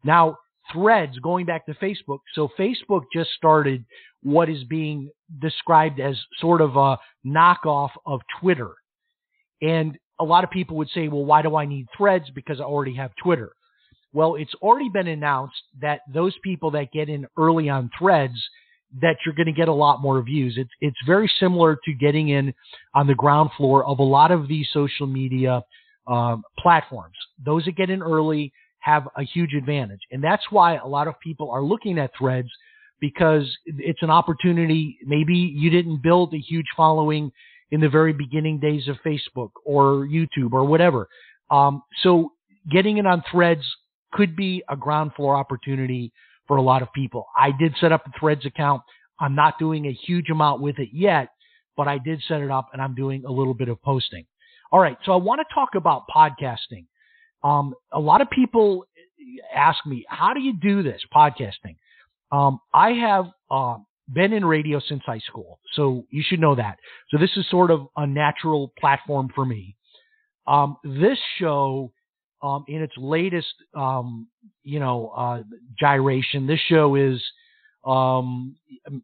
Now, 0.05 0.39
threads 0.73 1.19
going 1.19 1.47
back 1.47 1.67
to 1.67 1.75
Facebook. 1.75 2.19
So 2.35 2.49
Facebook 2.59 3.03
just 3.13 3.31
started 3.33 3.85
what 4.23 4.49
is 4.49 4.65
being 4.65 5.11
described 5.41 6.01
as 6.01 6.17
sort 6.39 6.61
of 6.61 6.77
a 6.77 6.99
knockoff 7.27 7.91
of 8.07 8.21
Twitter. 8.41 8.73
And 9.63 9.99
a 10.19 10.25
lot 10.25 10.45
of 10.45 10.51
people 10.51 10.77
would 10.77 10.91
say, 10.91 11.09
well, 11.09 11.25
why 11.25 11.43
do 11.43 11.57
I 11.57 11.65
need 11.65 11.87
threads? 11.97 12.27
Because 12.35 12.61
I 12.61 12.65
already 12.65 12.95
have 12.95 13.11
Twitter. 13.23 13.53
Well, 14.13 14.35
it's 14.35 14.55
already 14.61 14.89
been 14.89 15.07
announced 15.07 15.63
that 15.81 16.01
those 16.13 16.35
people 16.43 16.73
that 16.73 16.93
get 16.93 17.09
in 17.09 17.27
early 17.39 17.69
on 17.69 17.91
threads, 17.99 18.35
that 19.01 19.17
you're 19.25 19.35
going 19.35 19.47
to 19.47 19.53
get 19.53 19.69
a 19.69 19.73
lot 19.73 20.03
more 20.03 20.21
views. 20.21 20.55
It's, 20.57 20.71
it's 20.81 20.97
very 21.07 21.31
similar 21.39 21.79
to 21.85 21.93
getting 21.95 22.29
in 22.29 22.53
on 22.95 23.07
the 23.07 23.15
ground 23.15 23.51
floor 23.57 23.85
of 23.85 24.01
a 24.01 24.05
lot 24.05 24.33
of 24.33 24.49
these 24.49 24.69
social 24.73 25.07
media 25.07 25.63
um, 26.09 26.43
platforms. 26.59 27.15
Those 27.45 27.65
that 27.67 27.77
get 27.77 27.89
in 27.89 28.03
early 28.03 28.53
have 28.81 29.09
a 29.17 29.23
huge 29.23 29.55
advantage. 29.55 30.01
And 30.11 30.23
that's 30.23 30.45
why 30.51 30.77
a 30.77 30.87
lot 30.87 31.09
of 31.09 31.19
people 31.21 31.51
are 31.51 31.63
looking 31.63 31.99
at 31.99 32.11
threads 32.19 32.49
because 33.01 33.45
it's 33.67 34.03
an 34.03 34.11
opportunity. 34.11 34.99
Maybe 35.05 35.35
you 35.35 35.71
didn't 35.71 36.03
build 36.03 36.35
a 36.35 36.39
huge 36.39 36.67
following 36.77 37.33
in 37.71 37.81
the 37.81 37.89
very 37.89 38.13
beginning 38.13 38.59
days 38.59 38.89
of 38.89 38.97
Facebook 39.05 39.51
or 39.65 40.07
YouTube 40.07 40.53
or 40.53 40.65
whatever. 40.65 41.09
Um, 41.51 41.83
so 42.03 42.33
getting 42.71 42.99
it 42.99 43.07
on 43.07 43.23
threads 43.31 43.63
could 44.13 44.37
be 44.37 44.63
a 44.69 44.77
ground 44.77 45.13
floor 45.15 45.37
opportunity 45.37 46.13
for 46.47 46.57
a 46.57 46.63
lot 46.63 46.83
of 46.83 46.93
people. 46.93 47.27
I 47.37 47.53
did 47.53 47.75
set 47.81 47.93
up 47.93 48.07
a 48.07 48.19
threads 48.19 48.45
account. 48.45 48.83
I'm 49.21 49.35
not 49.35 49.59
doing 49.59 49.87
a 49.87 49.93
huge 49.93 50.31
amount 50.31 50.61
with 50.61 50.79
it 50.79 50.89
yet, 50.93 51.29
but 51.77 51.87
I 51.87 51.99
did 51.99 52.23
set 52.27 52.41
it 52.41 52.51
up 52.51 52.71
and 52.73 52.83
I'm 52.83 52.95
doing 52.95 53.25
a 53.25 53.31
little 53.31 53.55
bit 53.55 53.69
of 53.69 53.81
posting. 53.83 54.27
All 54.73 54.81
right. 54.81 54.97
So 55.05 55.13
I 55.13 55.17
want 55.17 55.41
to 55.41 55.55
talk 55.55 55.71
about 55.75 56.05
podcasting. 56.15 56.87
Um, 57.43 57.75
a 57.93 58.01
lot 58.01 58.21
of 58.21 58.29
people 58.31 58.85
ask 59.55 59.85
me, 59.87 60.05
how 60.09 60.35
do 60.35 60.41
you 60.41 60.55
do 60.55 60.83
this 60.83 61.01
podcasting? 61.15 61.77
Um, 62.33 62.61
I 62.73 62.91
have 62.91 63.27
uh, 63.51 63.79
been 64.13 64.33
in 64.33 64.45
radio 64.45 64.81
since 64.81 65.03
high 65.05 65.21
school, 65.21 65.59
so 65.73 66.05
you 66.11 66.23
should 66.27 66.41
know 66.41 66.55
that. 66.55 66.79
So 67.11 67.19
this 67.19 67.31
is 67.37 67.49
sort 67.51 67.71
of 67.71 67.87
a 67.97 68.07
natural 68.07 68.73
platform 68.79 69.31
for 69.35 69.45
me. 69.45 69.77
Um, 70.47 70.77
this 70.85 71.19
show, 71.39 71.93
um, 72.43 72.65
in 72.69 72.83
its 72.83 72.95
latest, 72.97 73.55
um, 73.75 74.29
you 74.63 74.81
know, 74.81 75.09
uh, 75.09 75.43
gyration, 75.79 76.47
this 76.47 76.61
show 76.69 76.95
is, 76.95 77.23
um, 77.85 78.57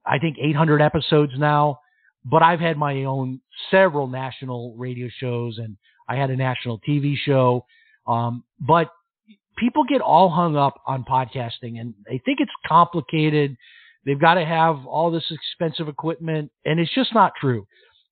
I 0.04 0.18
think 0.18 0.36
800 0.40 0.80
episodes 0.80 1.32
now. 1.36 1.80
But 2.24 2.42
I've 2.42 2.58
had 2.58 2.76
my 2.76 3.04
own 3.04 3.40
several 3.70 4.08
national 4.08 4.74
radio 4.76 5.08
shows, 5.20 5.58
and 5.58 5.76
I 6.08 6.16
had 6.16 6.30
a 6.30 6.36
national 6.36 6.80
TV 6.80 7.14
show. 7.16 7.64
Um, 8.06 8.44
but 8.60 8.90
people 9.58 9.84
get 9.84 10.00
all 10.00 10.28
hung 10.28 10.56
up 10.56 10.80
on 10.86 11.04
podcasting 11.04 11.80
and 11.80 11.94
they 12.06 12.20
think 12.24 12.40
it's 12.40 12.52
complicated. 12.66 13.56
They've 14.04 14.20
got 14.20 14.34
to 14.34 14.44
have 14.44 14.86
all 14.86 15.10
this 15.10 15.24
expensive 15.30 15.88
equipment, 15.88 16.52
and 16.64 16.78
it's 16.78 16.94
just 16.94 17.12
not 17.12 17.32
true. 17.40 17.66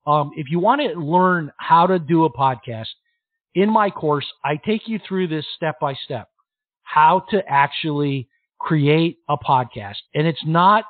Um, 0.05 0.31
if 0.35 0.47
you 0.51 0.59
want 0.59 0.81
to 0.81 0.99
learn 0.99 1.51
how 1.57 1.87
to 1.87 1.99
do 1.99 2.25
a 2.25 2.31
podcast, 2.31 2.87
in 3.55 3.71
my 3.71 3.89
course, 3.89 4.25
I 4.43 4.57
take 4.57 4.87
you 4.87 4.99
through 5.07 5.29
this 5.29 5.45
step 5.55 5.79
by 5.79 5.93
step, 6.03 6.27
how 6.83 7.21
to 7.31 7.41
actually 7.47 8.27
create 8.59 9.19
a 9.29 9.37
podcast. 9.37 9.95
And 10.13 10.27
it's 10.27 10.45
not 10.45 10.83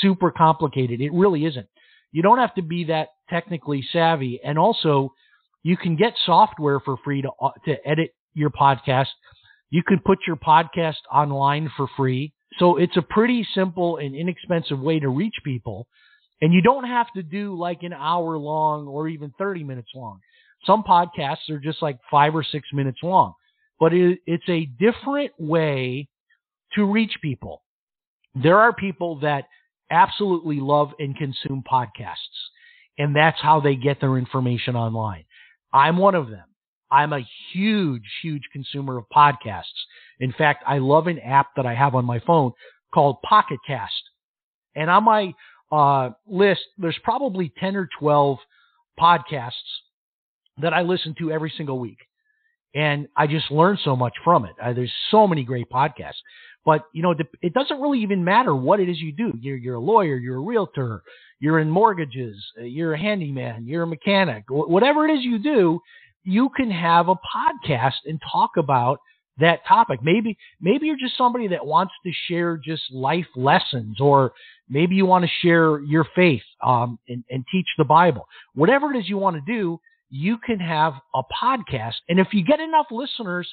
super 0.00 0.30
complicated. 0.30 1.00
It 1.00 1.12
really 1.12 1.46
isn't. 1.46 1.66
You 2.12 2.22
don't 2.22 2.38
have 2.38 2.54
to 2.56 2.62
be 2.62 2.84
that 2.84 3.08
technically 3.30 3.82
savvy. 3.92 4.38
And 4.44 4.58
also, 4.58 5.14
you 5.62 5.76
can 5.78 5.96
get 5.96 6.12
software 6.26 6.80
for 6.80 6.96
free 7.02 7.22
to, 7.22 7.30
uh, 7.40 7.52
to 7.64 7.88
edit 7.88 8.10
your 8.34 8.50
podcast 8.50 9.06
you 9.72 9.82
can 9.82 10.00
put 10.04 10.18
your 10.26 10.36
podcast 10.36 10.98
online 11.10 11.70
for 11.78 11.86
free. 11.96 12.34
So 12.58 12.76
it's 12.76 12.98
a 12.98 13.02
pretty 13.02 13.48
simple 13.54 13.96
and 13.96 14.14
inexpensive 14.14 14.78
way 14.78 15.00
to 15.00 15.08
reach 15.08 15.36
people. 15.42 15.88
And 16.42 16.52
you 16.52 16.60
don't 16.60 16.84
have 16.84 17.06
to 17.16 17.22
do 17.22 17.58
like 17.58 17.82
an 17.82 17.94
hour 17.94 18.36
long 18.36 18.86
or 18.86 19.08
even 19.08 19.32
30 19.38 19.64
minutes 19.64 19.88
long. 19.94 20.20
Some 20.66 20.82
podcasts 20.82 21.48
are 21.48 21.58
just 21.58 21.80
like 21.80 21.98
five 22.10 22.34
or 22.34 22.44
six 22.44 22.68
minutes 22.74 22.98
long, 23.02 23.32
but 23.80 23.94
it, 23.94 24.18
it's 24.26 24.44
a 24.46 24.66
different 24.78 25.32
way 25.38 26.06
to 26.74 26.84
reach 26.84 27.16
people. 27.22 27.62
There 28.34 28.58
are 28.58 28.74
people 28.74 29.20
that 29.20 29.46
absolutely 29.90 30.60
love 30.60 30.90
and 30.98 31.16
consume 31.16 31.64
podcasts, 31.70 32.50
and 32.98 33.16
that's 33.16 33.40
how 33.40 33.60
they 33.60 33.74
get 33.74 34.02
their 34.02 34.18
information 34.18 34.76
online. 34.76 35.24
I'm 35.72 35.96
one 35.96 36.14
of 36.14 36.28
them. 36.28 36.44
I'm 36.92 37.14
a 37.14 37.26
huge, 37.52 38.04
huge 38.22 38.42
consumer 38.52 38.98
of 38.98 39.04
podcasts. 39.14 39.64
In 40.20 40.32
fact, 40.32 40.62
I 40.66 40.78
love 40.78 41.06
an 41.06 41.18
app 41.18 41.48
that 41.56 41.64
I 41.64 41.74
have 41.74 41.94
on 41.94 42.04
my 42.04 42.20
phone 42.20 42.52
called 42.92 43.22
Pocket 43.22 43.58
Cast. 43.66 44.02
And 44.76 44.90
on 44.90 45.04
my 45.04 45.32
uh, 45.72 46.10
list, 46.26 46.60
there's 46.76 46.98
probably 47.02 47.50
10 47.58 47.76
or 47.76 47.88
12 47.98 48.38
podcasts 49.00 49.52
that 50.60 50.74
I 50.74 50.82
listen 50.82 51.14
to 51.18 51.32
every 51.32 51.52
single 51.56 51.78
week. 51.78 51.98
And 52.74 53.08
I 53.16 53.26
just 53.26 53.50
learn 53.50 53.78
so 53.82 53.96
much 53.96 54.12
from 54.22 54.44
it. 54.44 54.52
Uh, 54.62 54.74
there's 54.74 54.92
so 55.10 55.26
many 55.26 55.44
great 55.44 55.70
podcasts. 55.70 56.20
But, 56.64 56.84
you 56.92 57.02
know, 57.02 57.14
it 57.40 57.54
doesn't 57.54 57.80
really 57.80 58.00
even 58.00 58.22
matter 58.22 58.54
what 58.54 58.80
it 58.80 58.88
is 58.88 59.00
you 59.00 59.12
do. 59.12 59.32
You're, 59.40 59.56
you're 59.56 59.74
a 59.76 59.80
lawyer, 59.80 60.16
you're 60.16 60.36
a 60.36 60.40
realtor, 60.40 61.02
you're 61.40 61.58
in 61.58 61.68
mortgages, 61.68 62.36
uh, 62.60 62.64
you're 62.64 62.94
a 62.94 62.98
handyman, 62.98 63.66
you're 63.66 63.82
a 63.82 63.86
mechanic, 63.86 64.44
whatever 64.48 65.08
it 65.08 65.12
is 65.12 65.24
you 65.24 65.38
do, 65.38 65.80
you 66.24 66.50
can 66.56 66.70
have 66.70 67.08
a 67.08 67.14
podcast 67.14 67.94
and 68.06 68.20
talk 68.30 68.52
about 68.56 68.98
that 69.38 69.60
topic. 69.66 70.00
Maybe 70.02 70.36
maybe 70.60 70.86
you're 70.86 70.96
just 70.96 71.16
somebody 71.16 71.48
that 71.48 71.66
wants 71.66 71.92
to 72.04 72.12
share 72.28 72.60
just 72.62 72.82
life 72.92 73.26
lessons, 73.34 74.00
or 74.00 74.32
maybe 74.68 74.94
you 74.94 75.06
want 75.06 75.24
to 75.24 75.30
share 75.40 75.80
your 75.80 76.06
faith 76.14 76.42
um, 76.64 76.98
and, 77.08 77.24
and 77.30 77.44
teach 77.50 77.66
the 77.78 77.84
Bible. 77.84 78.26
Whatever 78.54 78.92
it 78.92 78.98
is 78.98 79.08
you 79.08 79.18
want 79.18 79.36
to 79.36 79.52
do, 79.52 79.80
you 80.10 80.38
can 80.38 80.58
have 80.58 80.94
a 81.14 81.22
podcast. 81.42 81.94
And 82.08 82.20
if 82.20 82.28
you 82.32 82.44
get 82.44 82.60
enough 82.60 82.86
listeners 82.90 83.48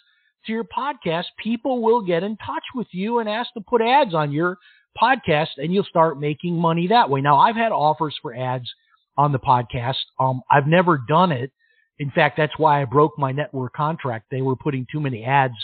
to 0.45 0.51
your 0.51 0.65
podcast, 0.65 1.25
people 1.41 1.81
will 1.81 2.01
get 2.01 2.23
in 2.23 2.37
touch 2.37 2.63
with 2.75 2.87
you 2.91 3.19
and 3.19 3.29
ask 3.29 3.51
to 3.53 3.61
put 3.61 3.81
ads 3.81 4.13
on 4.13 4.31
your 4.31 4.57
podcast, 5.01 5.49
and 5.57 5.73
you'll 5.73 5.83
start 5.85 6.19
making 6.19 6.55
money 6.55 6.87
that 6.87 7.09
way. 7.09 7.21
Now, 7.21 7.37
I've 7.37 7.55
had 7.55 7.71
offers 7.71 8.15
for 8.21 8.35
ads 8.35 8.69
on 9.17 9.31
the 9.31 9.39
podcast. 9.39 9.95
Um, 10.19 10.41
I've 10.51 10.67
never 10.67 10.97
done 11.07 11.31
it 11.31 11.51
in 11.99 12.11
fact, 12.11 12.37
that's 12.37 12.57
why 12.57 12.81
I 12.81 12.85
broke 12.85 13.17
my 13.17 13.31
network 13.31 13.73
contract. 13.73 14.27
They 14.31 14.41
were 14.41 14.55
putting 14.55 14.87
too 14.91 15.01
many 15.01 15.25
ads 15.25 15.55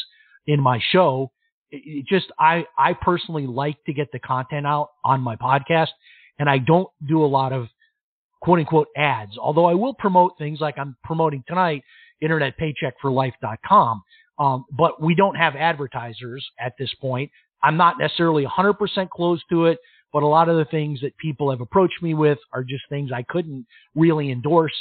in 0.46 0.60
my 0.60 0.80
show. 0.92 1.32
It 1.72 2.06
just, 2.06 2.28
I, 2.40 2.66
I 2.78 2.94
personally 2.94 3.48
like 3.48 3.78
to 3.86 3.94
get 3.94 4.12
the 4.12 4.20
content 4.20 4.68
out 4.68 4.90
on 5.04 5.22
my 5.22 5.36
podcast 5.38 5.90
and 6.38 6.50
I 6.50 6.58
don't 6.58 6.90
do 7.08 7.24
a 7.24 7.26
lot 7.26 7.54
of 7.54 7.68
quote 8.42 8.60
unquote 8.60 8.88
ads, 8.98 9.38
although 9.38 9.66
I 9.66 9.74
will 9.74 9.94
promote 9.94 10.38
things 10.38 10.60
like 10.60 10.78
I'm 10.78 10.96
promoting 11.04 11.44
tonight, 11.48 11.84
internetpaycheckforlife.com. 12.22 14.04
Um, 14.38 14.66
but 14.78 15.02
we 15.02 15.16
don't 15.16 15.36
have 15.36 15.56
advertisers 15.56 16.46
at 16.60 16.74
this 16.78 16.94
point. 17.00 17.32
I'm 17.64 17.78
not 17.78 17.98
necessarily 17.98 18.46
100% 18.46 19.10
close 19.10 19.42
to 19.50 19.66
it, 19.66 19.80
but 20.12 20.24
a 20.24 20.28
lot 20.28 20.50
of 20.50 20.58
the 20.58 20.66
things 20.66 21.00
that 21.02 21.18
people 21.18 21.50
have 21.50 21.62
approached 21.62 22.02
me 22.02 22.14
with 22.14 22.38
are 22.52 22.64
just 22.64 22.84
things 22.90 23.12
I 23.14 23.24
couldn't 23.24 23.66
really 23.96 24.32
endorse. 24.32 24.76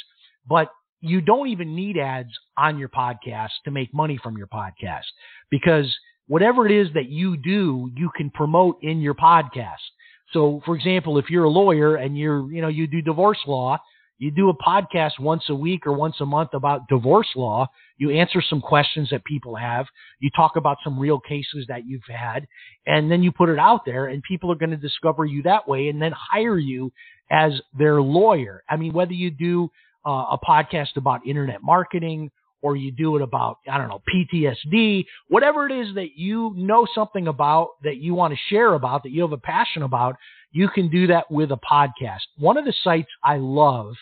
But 0.46 0.68
you 1.04 1.20
don't 1.20 1.48
even 1.48 1.74
need 1.74 1.98
ads 1.98 2.30
on 2.56 2.78
your 2.78 2.88
podcast 2.88 3.50
to 3.64 3.70
make 3.70 3.92
money 3.92 4.18
from 4.22 4.38
your 4.38 4.46
podcast 4.46 5.04
because 5.50 5.94
whatever 6.26 6.66
it 6.66 6.72
is 6.72 6.88
that 6.94 7.10
you 7.10 7.36
do, 7.36 7.90
you 7.94 8.10
can 8.16 8.30
promote 8.30 8.78
in 8.82 9.00
your 9.00 9.14
podcast. 9.14 9.84
So, 10.32 10.62
for 10.64 10.74
example, 10.74 11.18
if 11.18 11.28
you're 11.28 11.44
a 11.44 11.50
lawyer 11.50 11.96
and 11.96 12.16
you're, 12.16 12.50
you 12.50 12.62
know, 12.62 12.68
you 12.68 12.86
do 12.86 13.02
divorce 13.02 13.38
law, 13.46 13.78
you 14.18 14.30
do 14.30 14.48
a 14.48 14.56
podcast 14.56 15.18
once 15.20 15.42
a 15.50 15.54
week 15.54 15.86
or 15.86 15.92
once 15.92 16.16
a 16.20 16.26
month 16.26 16.50
about 16.54 16.88
divorce 16.88 17.28
law. 17.36 17.66
You 17.98 18.10
answer 18.10 18.40
some 18.40 18.60
questions 18.60 19.10
that 19.10 19.24
people 19.24 19.56
have. 19.56 19.86
You 20.20 20.30
talk 20.34 20.56
about 20.56 20.78
some 20.82 20.98
real 20.98 21.20
cases 21.20 21.66
that 21.68 21.86
you've 21.86 22.02
had, 22.08 22.46
and 22.86 23.10
then 23.10 23.22
you 23.22 23.30
put 23.30 23.50
it 23.50 23.58
out 23.58 23.84
there, 23.84 24.06
and 24.06 24.22
people 24.22 24.50
are 24.50 24.56
going 24.56 24.70
to 24.70 24.76
discover 24.76 25.24
you 25.24 25.42
that 25.42 25.68
way 25.68 25.88
and 25.88 26.00
then 26.00 26.12
hire 26.12 26.58
you 26.58 26.92
as 27.30 27.52
their 27.76 28.00
lawyer. 28.00 28.62
I 28.70 28.76
mean, 28.76 28.92
whether 28.92 29.12
you 29.12 29.30
do 29.30 29.70
uh, 30.06 30.26
a 30.32 30.38
podcast 30.46 30.96
about 30.96 31.26
internet 31.26 31.62
marketing 31.62 32.30
or 32.62 32.76
you 32.76 32.90
do 32.90 33.14
it 33.16 33.20
about, 33.20 33.58
I 33.70 33.76
don't 33.76 33.88
know, 33.88 34.00
PTSD, 34.12 35.04
whatever 35.28 35.66
it 35.66 35.72
is 35.72 35.94
that 35.96 36.16
you 36.16 36.54
know 36.56 36.86
something 36.94 37.28
about 37.28 37.72
that 37.82 37.98
you 37.98 38.14
want 38.14 38.32
to 38.32 38.40
share 38.48 38.72
about, 38.72 39.02
that 39.02 39.10
you 39.10 39.20
have 39.20 39.32
a 39.32 39.38
passion 39.38 39.82
about, 39.82 40.16
you 40.50 40.68
can 40.68 40.88
do 40.88 41.06
that 41.08 41.30
with 41.30 41.52
a 41.52 41.58
podcast. 41.58 42.20
One 42.38 42.56
of 42.56 42.64
the 42.64 42.72
sites 42.82 43.10
I 43.22 43.36
love 43.36 43.92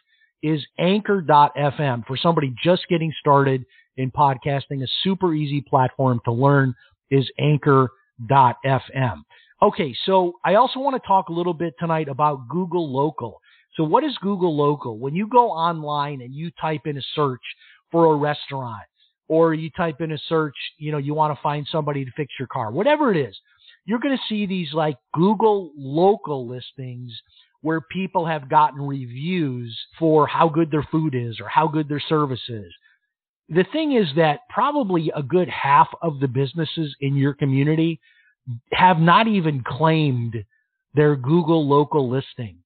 is 0.44 0.64
anchor.fm 0.78 2.06
for 2.06 2.16
somebody 2.16 2.54
just 2.62 2.86
getting 2.88 3.12
started 3.18 3.64
in 3.96 4.12
podcasting. 4.12 4.82
A 4.84 4.88
super 5.02 5.34
easy 5.34 5.60
platform 5.60 6.20
to 6.24 6.32
learn 6.32 6.74
is 7.10 7.28
anchor.fm. 7.40 9.22
Okay, 9.62 9.94
so 10.06 10.40
I 10.44 10.56
also 10.56 10.80
want 10.80 11.00
to 11.00 11.06
talk 11.06 11.28
a 11.28 11.32
little 11.32 11.54
bit 11.54 11.74
tonight 11.78 12.08
about 12.08 12.48
Google 12.48 12.92
Local. 12.92 13.40
So 13.76 13.84
what 13.84 14.02
is 14.02 14.16
Google 14.20 14.56
Local? 14.56 14.98
When 14.98 15.14
you 15.14 15.28
go 15.28 15.50
online 15.50 16.20
and 16.20 16.34
you 16.34 16.50
type 16.60 16.82
in 16.86 16.98
a 16.98 17.02
search 17.14 17.40
for 17.92 18.12
a 18.12 18.16
restaurant 18.16 18.82
or 19.28 19.54
you 19.54 19.70
type 19.70 20.00
in 20.00 20.10
a 20.10 20.18
search, 20.28 20.56
you 20.78 20.90
know, 20.90 20.98
you 20.98 21.14
want 21.14 21.32
to 21.36 21.42
find 21.42 21.66
somebody 21.70 22.04
to 22.04 22.10
fix 22.16 22.32
your 22.40 22.48
car, 22.48 22.72
whatever 22.72 23.14
it 23.14 23.16
is, 23.16 23.38
you're 23.84 24.00
going 24.00 24.16
to 24.16 24.24
see 24.28 24.46
these 24.46 24.72
like 24.74 24.96
Google 25.14 25.72
local 25.76 26.48
listings 26.48 27.12
where 27.60 27.80
people 27.80 28.26
have 28.26 28.50
gotten 28.50 28.82
reviews 28.82 29.78
for 29.96 30.26
how 30.26 30.48
good 30.48 30.72
their 30.72 30.86
food 30.90 31.14
is 31.14 31.38
or 31.40 31.48
how 31.48 31.68
good 31.68 31.88
their 31.88 32.02
service 32.08 32.48
is. 32.48 32.72
the 33.48 33.64
thing 33.72 33.92
is 33.92 34.08
that 34.16 34.40
probably 34.50 35.12
a 35.14 35.22
good 35.22 35.48
half 35.48 35.88
of 36.02 36.18
the 36.18 36.28
businesses 36.28 36.96
in 37.00 37.14
your 37.14 37.34
community 37.34 38.00
have 38.72 38.98
not 38.98 39.28
even 39.28 39.62
claimed 39.62 40.44
their 40.94 41.16
Google 41.16 41.68
local 41.68 42.10
listing. 42.10 42.58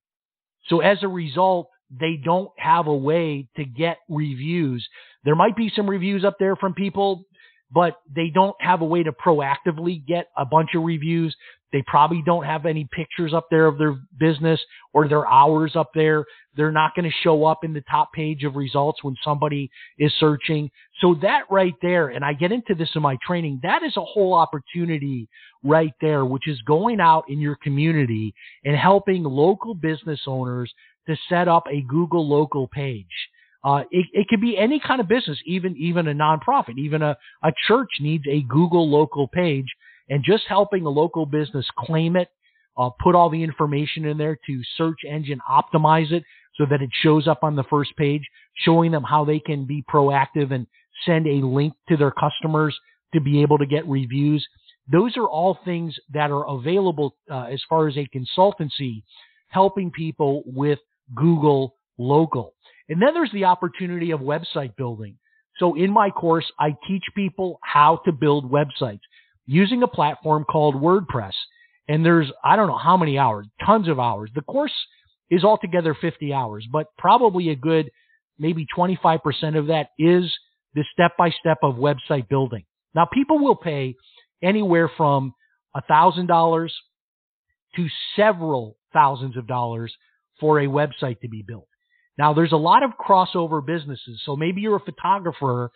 So 0.68 0.80
as 0.80 0.98
a 1.02 1.08
result, 1.08 1.68
they 1.90 2.18
don't 2.22 2.50
have 2.56 2.86
a 2.86 2.96
way 2.96 3.48
to 3.56 3.64
get 3.64 3.98
reviews. 4.08 4.86
There 5.24 5.36
might 5.36 5.56
be 5.56 5.70
some 5.74 5.88
reviews 5.88 6.24
up 6.24 6.36
there 6.38 6.56
from 6.56 6.74
people, 6.74 7.24
but 7.70 8.00
they 8.14 8.30
don't 8.32 8.56
have 8.60 8.80
a 8.80 8.84
way 8.84 9.02
to 9.02 9.12
proactively 9.12 10.04
get 10.06 10.28
a 10.36 10.44
bunch 10.44 10.70
of 10.74 10.84
reviews. 10.84 11.36
They 11.72 11.82
probably 11.86 12.22
don't 12.24 12.44
have 12.44 12.64
any 12.64 12.88
pictures 12.90 13.34
up 13.34 13.48
there 13.50 13.66
of 13.66 13.76
their 13.76 13.96
business 14.18 14.60
or 14.92 15.08
their 15.08 15.28
hours 15.28 15.74
up 15.74 15.90
there. 15.94 16.24
They're 16.56 16.72
not 16.72 16.94
going 16.94 17.10
to 17.10 17.16
show 17.22 17.44
up 17.44 17.64
in 17.64 17.74
the 17.74 17.82
top 17.90 18.12
page 18.12 18.44
of 18.44 18.54
results 18.54 19.02
when 19.02 19.16
somebody 19.22 19.70
is 19.98 20.12
searching. 20.18 20.70
So 21.00 21.16
that 21.22 21.42
right 21.50 21.74
there, 21.82 22.08
and 22.08 22.24
I 22.24 22.32
get 22.34 22.52
into 22.52 22.74
this 22.74 22.90
in 22.94 23.02
my 23.02 23.18
training, 23.26 23.60
that 23.62 23.82
is 23.82 23.96
a 23.96 24.04
whole 24.04 24.32
opportunity 24.32 25.28
right 25.64 25.92
there, 26.00 26.24
which 26.24 26.48
is 26.48 26.60
going 26.62 27.00
out 27.00 27.24
in 27.28 27.40
your 27.40 27.56
community 27.56 28.32
and 28.64 28.76
helping 28.76 29.24
local 29.24 29.74
business 29.74 30.20
owners 30.26 30.72
to 31.08 31.16
set 31.28 31.48
up 31.48 31.64
a 31.70 31.82
Google 31.82 32.26
local 32.26 32.68
page. 32.68 33.06
Uh, 33.64 33.82
it, 33.90 34.06
it 34.12 34.28
could 34.28 34.40
be 34.40 34.56
any 34.56 34.80
kind 34.80 35.00
of 35.00 35.08
business, 35.08 35.38
even 35.46 35.76
even 35.76 36.08
a 36.08 36.14
nonprofit, 36.14 36.78
even 36.78 37.02
a, 37.02 37.16
a 37.42 37.52
church 37.66 37.90
needs 38.00 38.24
a 38.28 38.42
Google 38.42 38.88
local 38.88 39.28
page, 39.28 39.66
and 40.08 40.24
just 40.24 40.44
helping 40.48 40.84
a 40.86 40.88
local 40.90 41.26
business 41.26 41.66
claim 41.78 42.16
it, 42.16 42.28
uh, 42.78 42.90
put 43.02 43.14
all 43.14 43.30
the 43.30 43.42
information 43.42 44.04
in 44.04 44.18
there 44.18 44.38
to 44.46 44.62
search 44.76 44.98
engine 45.08 45.40
optimize 45.50 46.12
it 46.12 46.24
so 46.56 46.64
that 46.70 46.82
it 46.82 46.90
shows 47.02 47.26
up 47.26 47.40
on 47.42 47.56
the 47.56 47.64
first 47.64 47.96
page, 47.96 48.22
showing 48.54 48.90
them 48.90 49.02
how 49.02 49.24
they 49.24 49.38
can 49.38 49.64
be 49.64 49.84
proactive 49.90 50.52
and 50.52 50.66
send 51.04 51.26
a 51.26 51.44
link 51.46 51.74
to 51.88 51.96
their 51.96 52.10
customers 52.12 52.76
to 53.14 53.20
be 53.20 53.42
able 53.42 53.58
to 53.58 53.66
get 53.66 53.86
reviews. 53.86 54.46
Those 54.90 55.16
are 55.16 55.26
all 55.26 55.58
things 55.64 55.96
that 56.12 56.30
are 56.30 56.46
available 56.48 57.16
uh, 57.30 57.44
as 57.44 57.62
far 57.68 57.88
as 57.88 57.96
a 57.96 58.08
consultancy 58.14 59.02
helping 59.48 59.90
people 59.90 60.42
with 60.46 60.78
Google 61.14 61.74
local. 61.98 62.54
And 62.88 63.02
then 63.02 63.14
there's 63.14 63.32
the 63.32 63.44
opportunity 63.44 64.12
of 64.12 64.20
website 64.20 64.76
building. 64.76 65.18
So 65.58 65.74
in 65.74 65.90
my 65.90 66.10
course, 66.10 66.50
I 66.58 66.76
teach 66.86 67.02
people 67.14 67.58
how 67.62 68.00
to 68.04 68.12
build 68.12 68.50
websites 68.50 69.00
using 69.46 69.82
a 69.82 69.88
platform 69.88 70.44
called 70.44 70.74
WordPress. 70.74 71.32
And 71.88 72.04
there's, 72.04 72.30
I 72.44 72.56
don't 72.56 72.66
know 72.66 72.78
how 72.78 72.96
many 72.96 73.18
hours, 73.18 73.46
tons 73.64 73.88
of 73.88 73.98
hours. 73.98 74.30
The 74.34 74.42
course 74.42 74.74
is 75.30 75.44
altogether 75.44 75.94
50 75.94 76.32
hours, 76.32 76.66
but 76.70 76.88
probably 76.98 77.50
a 77.50 77.56
good, 77.56 77.90
maybe 78.38 78.66
25% 78.76 79.20
of 79.56 79.68
that 79.68 79.88
is 79.98 80.32
the 80.74 80.84
step 80.92 81.12
by 81.16 81.30
step 81.30 81.58
of 81.62 81.76
website 81.76 82.28
building. 82.28 82.64
Now 82.94 83.06
people 83.12 83.38
will 83.38 83.56
pay 83.56 83.94
anywhere 84.42 84.90
from 84.96 85.34
$1,000 85.76 86.70
to 87.76 87.86
several 88.14 88.76
thousands 88.92 89.36
of 89.36 89.46
dollars 89.46 89.94
for 90.40 90.60
a 90.60 90.66
website 90.66 91.20
to 91.20 91.28
be 91.28 91.42
built. 91.46 91.68
Now 92.18 92.32
there's 92.32 92.52
a 92.52 92.56
lot 92.56 92.82
of 92.82 92.90
crossover 92.98 93.64
businesses. 93.64 94.20
So 94.24 94.36
maybe 94.36 94.60
you're 94.60 94.76
a 94.76 94.80
photographer, 94.80 95.70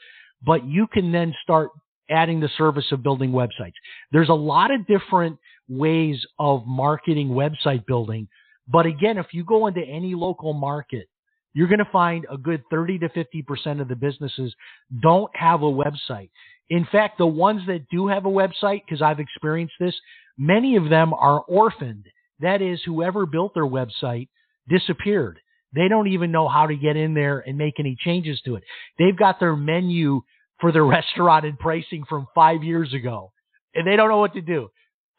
but 0.45 0.67
you 0.67 0.87
can 0.87 1.13
then 1.13 1.35
start 1.43 1.71
adding 2.09 2.41
the 2.41 2.51
service 2.59 2.87
of 2.91 3.03
building 3.03 3.31
websites. 3.31 3.75
There's 4.13 4.29
a 4.29 4.35
lot 4.35 4.71
of 4.71 4.87
different 4.87 5.39
ways 5.69 6.25
of 6.39 6.67
marketing 6.67 7.29
website 7.29 7.87
building. 7.87 8.29
But 8.69 8.87
again, 8.87 9.19
if 9.19 9.27
you 9.33 9.45
go 9.45 9.67
into 9.67 9.81
any 9.81 10.15
local 10.15 10.53
market, 10.53 11.09
you're 11.53 11.69
going 11.69 11.79
to 11.79 11.89
find 11.91 12.27
a 12.31 12.37
good 12.37 12.63
30 12.71 13.01
to 13.01 13.09
50% 13.09 13.81
of 13.81 13.89
the 13.89 13.97
businesses 13.97 14.55
don't 15.03 15.35
have 15.37 15.63
a 15.63 15.67
website. 15.67 16.31
In 16.69 16.87
fact, 16.91 17.19
the 17.19 17.27
ones 17.27 17.63
that 17.67 17.89
do 17.91 18.07
have 18.07 18.27
a 18.27 18.31
website, 18.31 18.83
because 18.87 19.03
I've 19.03 19.19
experienced 19.19 19.75
this, 19.81 19.95
many 20.39 20.77
of 20.77 20.89
them 20.89 21.13
are 21.13 21.41
orphaned. 21.41 22.07
That 22.41 22.63
is, 22.63 22.81
whoever 22.85 23.27
built 23.27 23.55
their 23.55 23.67
website 23.67 24.29
disappeared. 24.69 25.41
They 25.75 25.89
don't 25.89 26.09
even 26.09 26.33
know 26.33 26.49
how 26.49 26.67
to 26.67 26.77
get 26.77 26.97
in 26.97 27.15
there 27.15 27.39
and 27.41 27.57
make 27.57 27.75
any 27.79 27.97
changes 27.99 28.41
to 28.45 28.57
it. 28.57 28.65
They've 28.99 29.17
got 29.17 29.41
their 29.41 29.57
menu 29.57 30.23
for 30.61 30.73
their 30.73 30.85
restaurant 30.87 31.45
and 31.45 31.59
pricing 31.59 32.05
from 32.09 32.27
five 32.35 32.63
years 32.63 32.93
ago, 32.93 33.33
and 33.75 33.87
they 33.87 33.97
don't 33.97 34.09
know 34.09 34.19
what 34.19 34.35
to 34.35 34.41
do. 34.41 34.71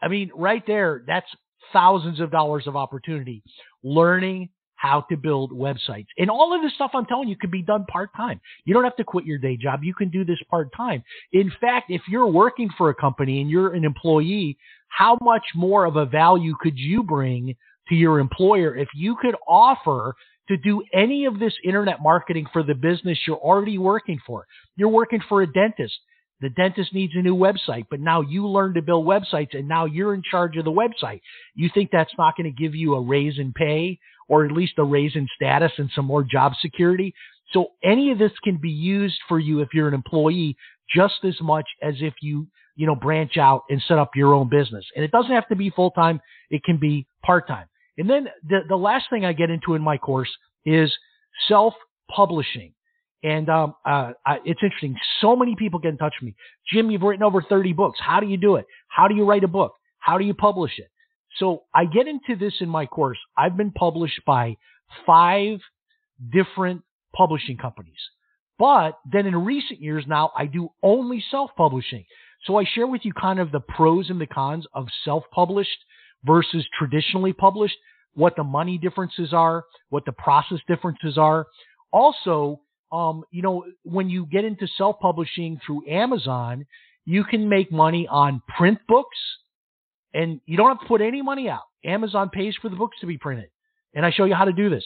I 0.01 0.07
mean, 0.07 0.31
right 0.35 0.65
there, 0.65 1.03
that's 1.05 1.27
thousands 1.71 2.19
of 2.19 2.31
dollars 2.31 2.67
of 2.67 2.75
opportunity 2.75 3.43
learning 3.83 4.49
how 4.81 5.05
to 5.09 5.15
build 5.15 5.51
websites. 5.51 6.07
And 6.17 6.29
all 6.31 6.55
of 6.55 6.63
this 6.63 6.73
stuff 6.73 6.91
I'm 6.95 7.05
telling 7.05 7.29
you 7.29 7.35
can 7.35 7.51
be 7.51 7.61
done 7.61 7.85
part 7.85 8.09
time. 8.17 8.41
You 8.65 8.73
don't 8.73 8.83
have 8.83 8.95
to 8.95 9.03
quit 9.03 9.25
your 9.25 9.37
day 9.37 9.55
job. 9.55 9.83
You 9.83 9.93
can 9.93 10.09
do 10.09 10.25
this 10.25 10.39
part 10.49 10.69
time. 10.75 11.03
In 11.31 11.51
fact, 11.61 11.91
if 11.91 12.01
you're 12.09 12.25
working 12.25 12.67
for 12.77 12.89
a 12.89 12.95
company 12.95 13.41
and 13.41 13.49
you're 13.49 13.75
an 13.75 13.85
employee, 13.85 14.57
how 14.87 15.19
much 15.21 15.43
more 15.53 15.85
of 15.85 15.97
a 15.97 16.05
value 16.07 16.55
could 16.59 16.79
you 16.79 17.03
bring 17.03 17.55
to 17.91 17.95
your 17.95 18.19
employer 18.19 18.75
if 18.75 18.88
you 18.95 19.15
could 19.21 19.36
offer 19.47 20.15
to 20.47 20.58
do 20.58 20.84
any 20.93 21.25
of 21.25 21.39
this 21.39 21.54
internet 21.63 22.01
marketing 22.01 22.47
for 22.51 22.63
the 22.63 22.73
business 22.73 23.19
you're 23.27 23.38
already 23.38 23.77
working 23.77 24.19
for. 24.25 24.47
You're 24.75 24.89
working 24.89 25.21
for 25.30 25.41
a 25.41 25.51
dentist. 25.51 25.93
The 26.41 26.49
dentist 26.49 26.93
needs 26.93 27.13
a 27.15 27.21
new 27.21 27.36
website, 27.36 27.86
but 27.89 27.99
now 27.99 28.21
you 28.21 28.47
learn 28.47 28.73
to 28.73 28.82
build 28.82 29.06
websites 29.06 29.56
and 29.56 29.67
now 29.67 29.86
you're 29.86 30.15
in 30.15 30.23
charge 30.30 30.58
of 30.58 30.65
the 30.65 30.71
website. 30.71 31.21
You 31.54 31.69
think 31.71 31.89
that's 31.91 32.13
not 32.17 32.36
going 32.36 32.51
to 32.51 32.63
give 32.63 32.73
you 32.73 32.95
a 32.95 33.01
raise 33.01 33.38
in 33.38 33.54
pay 33.54 33.99
or 34.27 34.45
at 34.45 34.51
least 34.51 34.73
a 34.77 34.84
raise 34.84 35.15
in 35.15 35.27
status 35.36 35.71
and 35.77 35.91
some 35.93 36.06
more 36.06 36.23
job 36.23 36.54
security? 36.60 37.13
So 37.54 37.67
any 37.84 38.12
of 38.12 38.17
this 38.17 38.32
can 38.43 38.58
be 38.58 38.71
used 38.71 39.19
for 39.27 39.38
you 39.38 39.60
if 39.60 39.69
you're 39.73 39.88
an 39.88 39.93
employee 39.93 40.56
just 40.93 41.23
as 41.23 41.39
much 41.41 41.65
as 41.84 41.95
if 41.99 42.13
you, 42.21 42.47
you 42.75 42.88
know, 42.88 42.95
branch 42.95 43.38
out 43.38 43.63
and 43.69 43.82
set 43.88 43.99
up 43.99 44.12
your 44.15 44.34
own 44.34 44.49
business. 44.49 44.86
And 44.95 45.06
it 45.06 45.12
doesn't 45.12 45.32
have 45.32 45.47
to 45.49 45.56
be 45.56 45.69
full 45.69 45.91
time. 45.91 46.19
It 46.49 46.63
can 46.63 46.77
be 46.77 47.06
part 47.23 47.47
time. 47.47 47.67
And 48.01 48.09
then 48.09 48.27
the, 48.49 48.61
the 48.67 48.75
last 48.75 49.05
thing 49.11 49.25
I 49.25 49.33
get 49.33 49.51
into 49.51 49.75
in 49.75 49.81
my 49.83 49.95
course 49.95 50.29
is 50.65 50.91
self 51.47 51.75
publishing. 52.09 52.73
And 53.21 53.47
um, 53.47 53.75
uh, 53.85 54.13
it's 54.43 54.61
interesting. 54.63 54.97
So 55.21 55.35
many 55.35 55.55
people 55.55 55.79
get 55.79 55.89
in 55.89 55.99
touch 55.99 56.15
with 56.19 56.25
me. 56.25 56.35
Jim, 56.73 56.89
you've 56.89 57.03
written 57.03 57.21
over 57.21 57.43
30 57.43 57.73
books. 57.73 57.99
How 58.01 58.19
do 58.19 58.25
you 58.25 58.37
do 58.37 58.55
it? 58.55 58.65
How 58.87 59.07
do 59.07 59.13
you 59.13 59.23
write 59.23 59.43
a 59.43 59.47
book? 59.47 59.73
How 59.99 60.17
do 60.17 60.25
you 60.25 60.33
publish 60.33 60.79
it? 60.79 60.89
So 61.37 61.61
I 61.75 61.85
get 61.85 62.07
into 62.07 62.35
this 62.35 62.55
in 62.59 62.69
my 62.69 62.87
course. 62.87 63.19
I've 63.37 63.55
been 63.55 63.69
published 63.69 64.19
by 64.25 64.57
five 65.05 65.59
different 66.33 66.81
publishing 67.15 67.57
companies. 67.57 67.99
But 68.57 68.97
then 69.11 69.27
in 69.27 69.45
recent 69.45 69.79
years 69.79 70.05
now, 70.07 70.31
I 70.35 70.47
do 70.47 70.69
only 70.81 71.23
self 71.29 71.51
publishing. 71.55 72.03
So 72.45 72.57
I 72.57 72.63
share 72.65 72.87
with 72.87 73.01
you 73.05 73.13
kind 73.13 73.39
of 73.39 73.51
the 73.51 73.59
pros 73.59 74.09
and 74.09 74.19
the 74.19 74.25
cons 74.25 74.65
of 74.73 74.87
self 75.05 75.23
published 75.31 75.77
versus 76.23 76.65
traditionally 76.77 77.33
published, 77.33 77.75
what 78.13 78.36
the 78.36 78.43
money 78.43 78.78
differences 78.78 79.34
are, 79.34 79.63
what 79.89 80.06
the 80.06 80.12
process 80.12 80.60
differences 80.67 81.17
are. 81.17 81.47
Also, 81.91 82.60
um, 82.91 83.24
you 83.32 83.41
know, 83.41 83.65
when 83.84 84.10
you 84.10 84.26
get 84.26 84.43
into 84.45 84.67
self 84.78 85.00
publishing 85.00 85.60
through 85.65 85.88
Amazon, 85.89 86.65
you 87.06 87.24
can 87.24 87.47
make 87.47 87.71
money 87.71 88.08
on 88.08 88.41
print 88.58 88.80
books 88.88 89.17
and 90.13 90.41
you 90.45 90.58
don't 90.58 90.67
have 90.67 90.80
to 90.82 90.86
put 90.88 91.02
any 91.02 91.21
money 91.21 91.50
out. 91.50 91.63
Amazon 91.86 92.30
pays 92.30 92.56
for 92.62 92.69
the 92.69 92.76
books 92.76 92.97
to 93.02 93.08
be 93.08 93.17
printed. 93.17 93.50
And 93.93 94.06
I 94.06 94.12
show 94.12 94.26
you 94.26 94.36
how 94.36 94.45
to 94.45 94.54
do 94.54 94.69
this. 94.69 94.86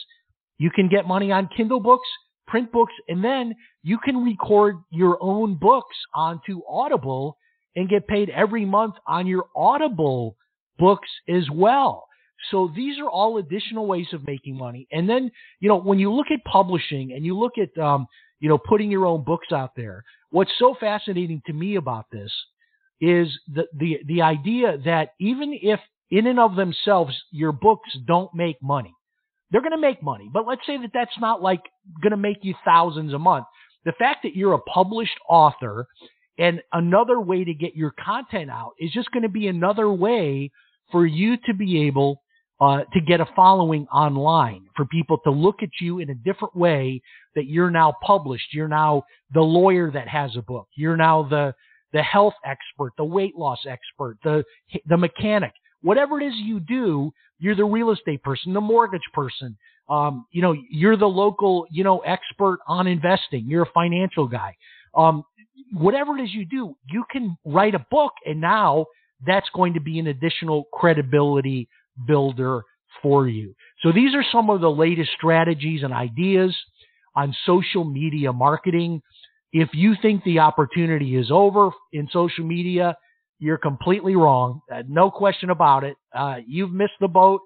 You 0.57 0.69
can 0.71 0.87
get 0.87 1.07
money 1.07 1.31
on 1.31 1.49
Kindle 1.55 1.79
books, 1.79 2.07
print 2.47 2.71
books, 2.71 2.93
and 3.07 3.23
then 3.23 3.55
you 3.83 3.97
can 3.97 4.23
record 4.23 4.77
your 4.91 5.17
own 5.21 5.55
books 5.55 5.95
onto 6.13 6.61
Audible 6.67 7.37
and 7.75 7.89
get 7.89 8.07
paid 8.07 8.29
every 8.29 8.65
month 8.65 8.95
on 9.07 9.27
your 9.27 9.45
Audible 9.55 10.37
books 10.77 11.09
as 11.27 11.49
well. 11.51 12.07
So 12.51 12.71
these 12.75 12.99
are 12.99 13.09
all 13.09 13.37
additional 13.37 13.87
ways 13.87 14.07
of 14.13 14.25
making 14.25 14.57
money. 14.57 14.87
And 14.91 15.09
then, 15.09 15.31
you 15.59 15.69
know, 15.69 15.77
when 15.77 15.99
you 15.99 16.11
look 16.11 16.27
at 16.31 16.43
publishing 16.45 17.13
and 17.13 17.25
you 17.25 17.37
look 17.37 17.53
at, 17.57 17.81
um, 17.81 18.07
you 18.39 18.49
know, 18.49 18.57
putting 18.57 18.91
your 18.91 19.05
own 19.05 19.23
books 19.23 19.51
out 19.51 19.71
there, 19.75 20.03
what's 20.31 20.51
so 20.59 20.75
fascinating 20.79 21.41
to 21.47 21.53
me 21.53 21.75
about 21.75 22.05
this 22.11 22.31
is 23.01 23.27
the, 23.53 23.65
the, 23.77 23.99
the 24.07 24.21
idea 24.21 24.77
that 24.85 25.09
even 25.19 25.57
if 25.61 25.79
in 26.11 26.27
and 26.27 26.39
of 26.39 26.55
themselves 26.55 27.15
your 27.31 27.51
books 27.51 27.89
don't 28.05 28.33
make 28.33 28.61
money, 28.61 28.93
they're 29.51 29.61
going 29.61 29.71
to 29.71 29.77
make 29.77 30.03
money. 30.03 30.29
But 30.31 30.47
let's 30.47 30.65
say 30.65 30.77
that 30.77 30.91
that's 30.93 31.17
not 31.19 31.41
like 31.41 31.61
going 32.01 32.11
to 32.11 32.17
make 32.17 32.39
you 32.43 32.55
thousands 32.63 33.13
a 33.13 33.19
month. 33.19 33.45
The 33.85 33.93
fact 33.93 34.23
that 34.23 34.35
you're 34.35 34.53
a 34.53 34.59
published 34.59 35.17
author 35.29 35.87
and 36.37 36.61
another 36.73 37.19
way 37.19 37.43
to 37.43 37.53
get 37.53 37.75
your 37.75 37.93
content 38.03 38.49
out 38.49 38.71
is 38.79 38.91
just 38.91 39.11
going 39.11 39.23
to 39.23 39.29
be 39.29 39.47
another 39.47 39.89
way 39.89 40.51
for 40.91 41.05
you 41.05 41.37
to 41.45 41.53
be 41.53 41.87
able 41.87 42.21
uh, 42.61 42.83
to 42.93 43.01
get 43.01 43.19
a 43.19 43.27
following 43.35 43.85
online, 43.87 44.65
for 44.75 44.85
people 44.85 45.17
to 45.25 45.31
look 45.31 45.61
at 45.61 45.69
you 45.81 45.99
in 45.99 46.09
a 46.09 46.15
different 46.15 46.55
way 46.55 47.01
that 47.35 47.47
you're 47.47 47.71
now 47.71 47.93
published. 48.01 48.53
You're 48.53 48.69
now 48.69 49.03
the 49.33 49.41
lawyer 49.41 49.91
that 49.91 50.07
has 50.07 50.35
a 50.37 50.41
book. 50.41 50.67
You're 50.75 50.97
now 50.97 51.23
the 51.23 51.53
the 51.93 52.01
health 52.01 52.33
expert, 52.45 52.91
the 52.97 53.05
weight 53.05 53.35
loss 53.35 53.59
expert, 53.67 54.17
the 54.23 54.43
the 54.87 54.97
mechanic. 54.97 55.53
Whatever 55.81 56.19
it 56.19 56.25
is 56.25 56.33
you 56.35 56.59
do, 56.59 57.11
you're 57.39 57.55
the 57.55 57.65
real 57.65 57.91
estate 57.91 58.23
person, 58.23 58.53
the 58.53 58.61
mortgage 58.61 59.01
person. 59.13 59.57
Um, 59.87 60.25
you 60.31 60.41
know, 60.41 60.55
you're 60.71 60.97
the 60.97 61.05
local, 61.05 61.67
you 61.69 61.83
know, 61.83 61.99
expert 61.99 62.59
on 62.67 62.87
investing. 62.87 63.45
You're 63.47 63.63
a 63.63 63.71
financial 63.71 64.27
guy. 64.27 64.55
Um, 64.95 65.23
whatever 65.73 66.17
it 66.17 66.23
is 66.23 66.33
you 66.33 66.45
do, 66.45 66.75
you 66.89 67.03
can 67.11 67.37
write 67.45 67.75
a 67.75 67.85
book, 67.91 68.13
and 68.25 68.41
now 68.41 68.87
that's 69.25 69.47
going 69.53 69.73
to 69.73 69.79
be 69.79 69.99
an 69.99 70.07
additional 70.07 70.65
credibility 70.73 71.67
builder 72.07 72.63
for 73.01 73.27
you. 73.27 73.53
So 73.81 73.91
these 73.91 74.13
are 74.15 74.23
some 74.31 74.49
of 74.49 74.61
the 74.61 74.69
latest 74.69 75.11
strategies 75.17 75.83
and 75.83 75.93
ideas 75.93 76.55
on 77.15 77.35
social 77.45 77.83
media 77.83 78.33
marketing. 78.33 79.01
If 79.51 79.69
you 79.73 79.95
think 80.01 80.23
the 80.23 80.39
opportunity 80.39 81.15
is 81.15 81.29
over 81.31 81.71
in 81.93 82.07
social 82.11 82.45
media, 82.45 82.97
you're 83.39 83.57
completely 83.57 84.15
wrong. 84.15 84.61
Uh, 84.71 84.83
no 84.87 85.11
question 85.11 85.49
about 85.49 85.83
it. 85.83 85.97
Uh, 86.13 86.37
you've 86.47 86.71
missed 86.71 86.93
the 86.99 87.07
boat 87.07 87.41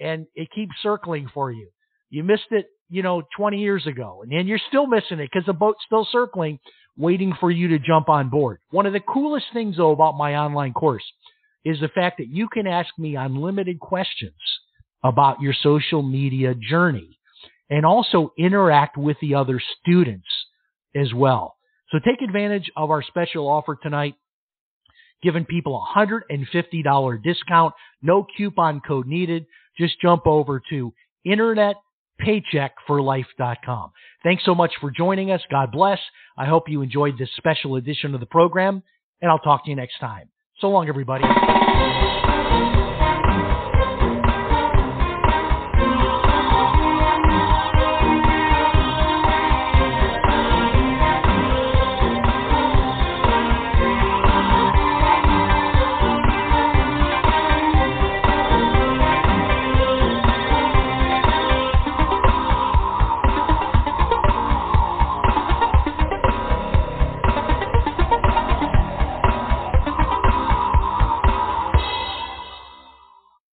and 0.00 0.26
it 0.34 0.48
keeps 0.54 0.72
circling 0.82 1.28
for 1.32 1.50
you. 1.50 1.68
You 2.10 2.24
missed 2.24 2.50
it, 2.50 2.66
you 2.90 3.02
know, 3.02 3.22
20 3.36 3.58
years 3.58 3.86
ago 3.86 4.20
and 4.22 4.32
then 4.32 4.46
you're 4.46 4.60
still 4.68 4.86
missing 4.86 5.20
it 5.20 5.30
because 5.32 5.46
the 5.46 5.52
boat's 5.52 5.80
still 5.86 6.06
circling 6.10 6.58
waiting 6.96 7.32
for 7.38 7.50
you 7.50 7.68
to 7.68 7.78
jump 7.78 8.08
on 8.08 8.28
board. 8.28 8.58
One 8.70 8.86
of 8.86 8.92
the 8.92 9.00
coolest 9.00 9.46
things 9.52 9.76
though 9.76 9.92
about 9.92 10.16
my 10.16 10.36
online 10.36 10.72
course 10.72 11.04
is 11.68 11.78
the 11.80 11.88
fact 11.88 12.16
that 12.16 12.28
you 12.28 12.48
can 12.48 12.66
ask 12.66 12.98
me 12.98 13.14
unlimited 13.14 13.78
questions 13.78 14.32
about 15.04 15.42
your 15.42 15.52
social 15.52 16.02
media 16.02 16.54
journey 16.54 17.18
and 17.68 17.84
also 17.84 18.32
interact 18.38 18.96
with 18.96 19.18
the 19.20 19.34
other 19.34 19.60
students 19.80 20.26
as 20.96 21.12
well. 21.12 21.56
So 21.90 21.98
take 21.98 22.22
advantage 22.22 22.70
of 22.74 22.90
our 22.90 23.02
special 23.02 23.46
offer 23.46 23.76
tonight, 23.82 24.14
giving 25.22 25.44
people 25.44 25.76
a 25.76 25.82
$150 25.98 27.22
discount, 27.22 27.74
no 28.00 28.26
coupon 28.34 28.80
code 28.80 29.06
needed. 29.06 29.44
Just 29.76 30.00
jump 30.00 30.26
over 30.26 30.62
to 30.70 30.94
internetpaycheckforlife.com. 31.26 33.90
Thanks 34.24 34.44
so 34.46 34.54
much 34.54 34.72
for 34.80 34.90
joining 34.90 35.32
us. 35.32 35.42
God 35.50 35.70
bless. 35.70 36.00
I 36.38 36.46
hope 36.46 36.70
you 36.70 36.80
enjoyed 36.80 37.18
this 37.18 37.28
special 37.36 37.76
edition 37.76 38.14
of 38.14 38.20
the 38.20 38.26
program, 38.26 38.82
and 39.20 39.30
I'll 39.30 39.38
talk 39.38 39.64
to 39.64 39.70
you 39.70 39.76
next 39.76 39.98
time. 39.98 40.30
So 40.60 40.68
long, 40.70 40.88
everybody. 40.88 41.22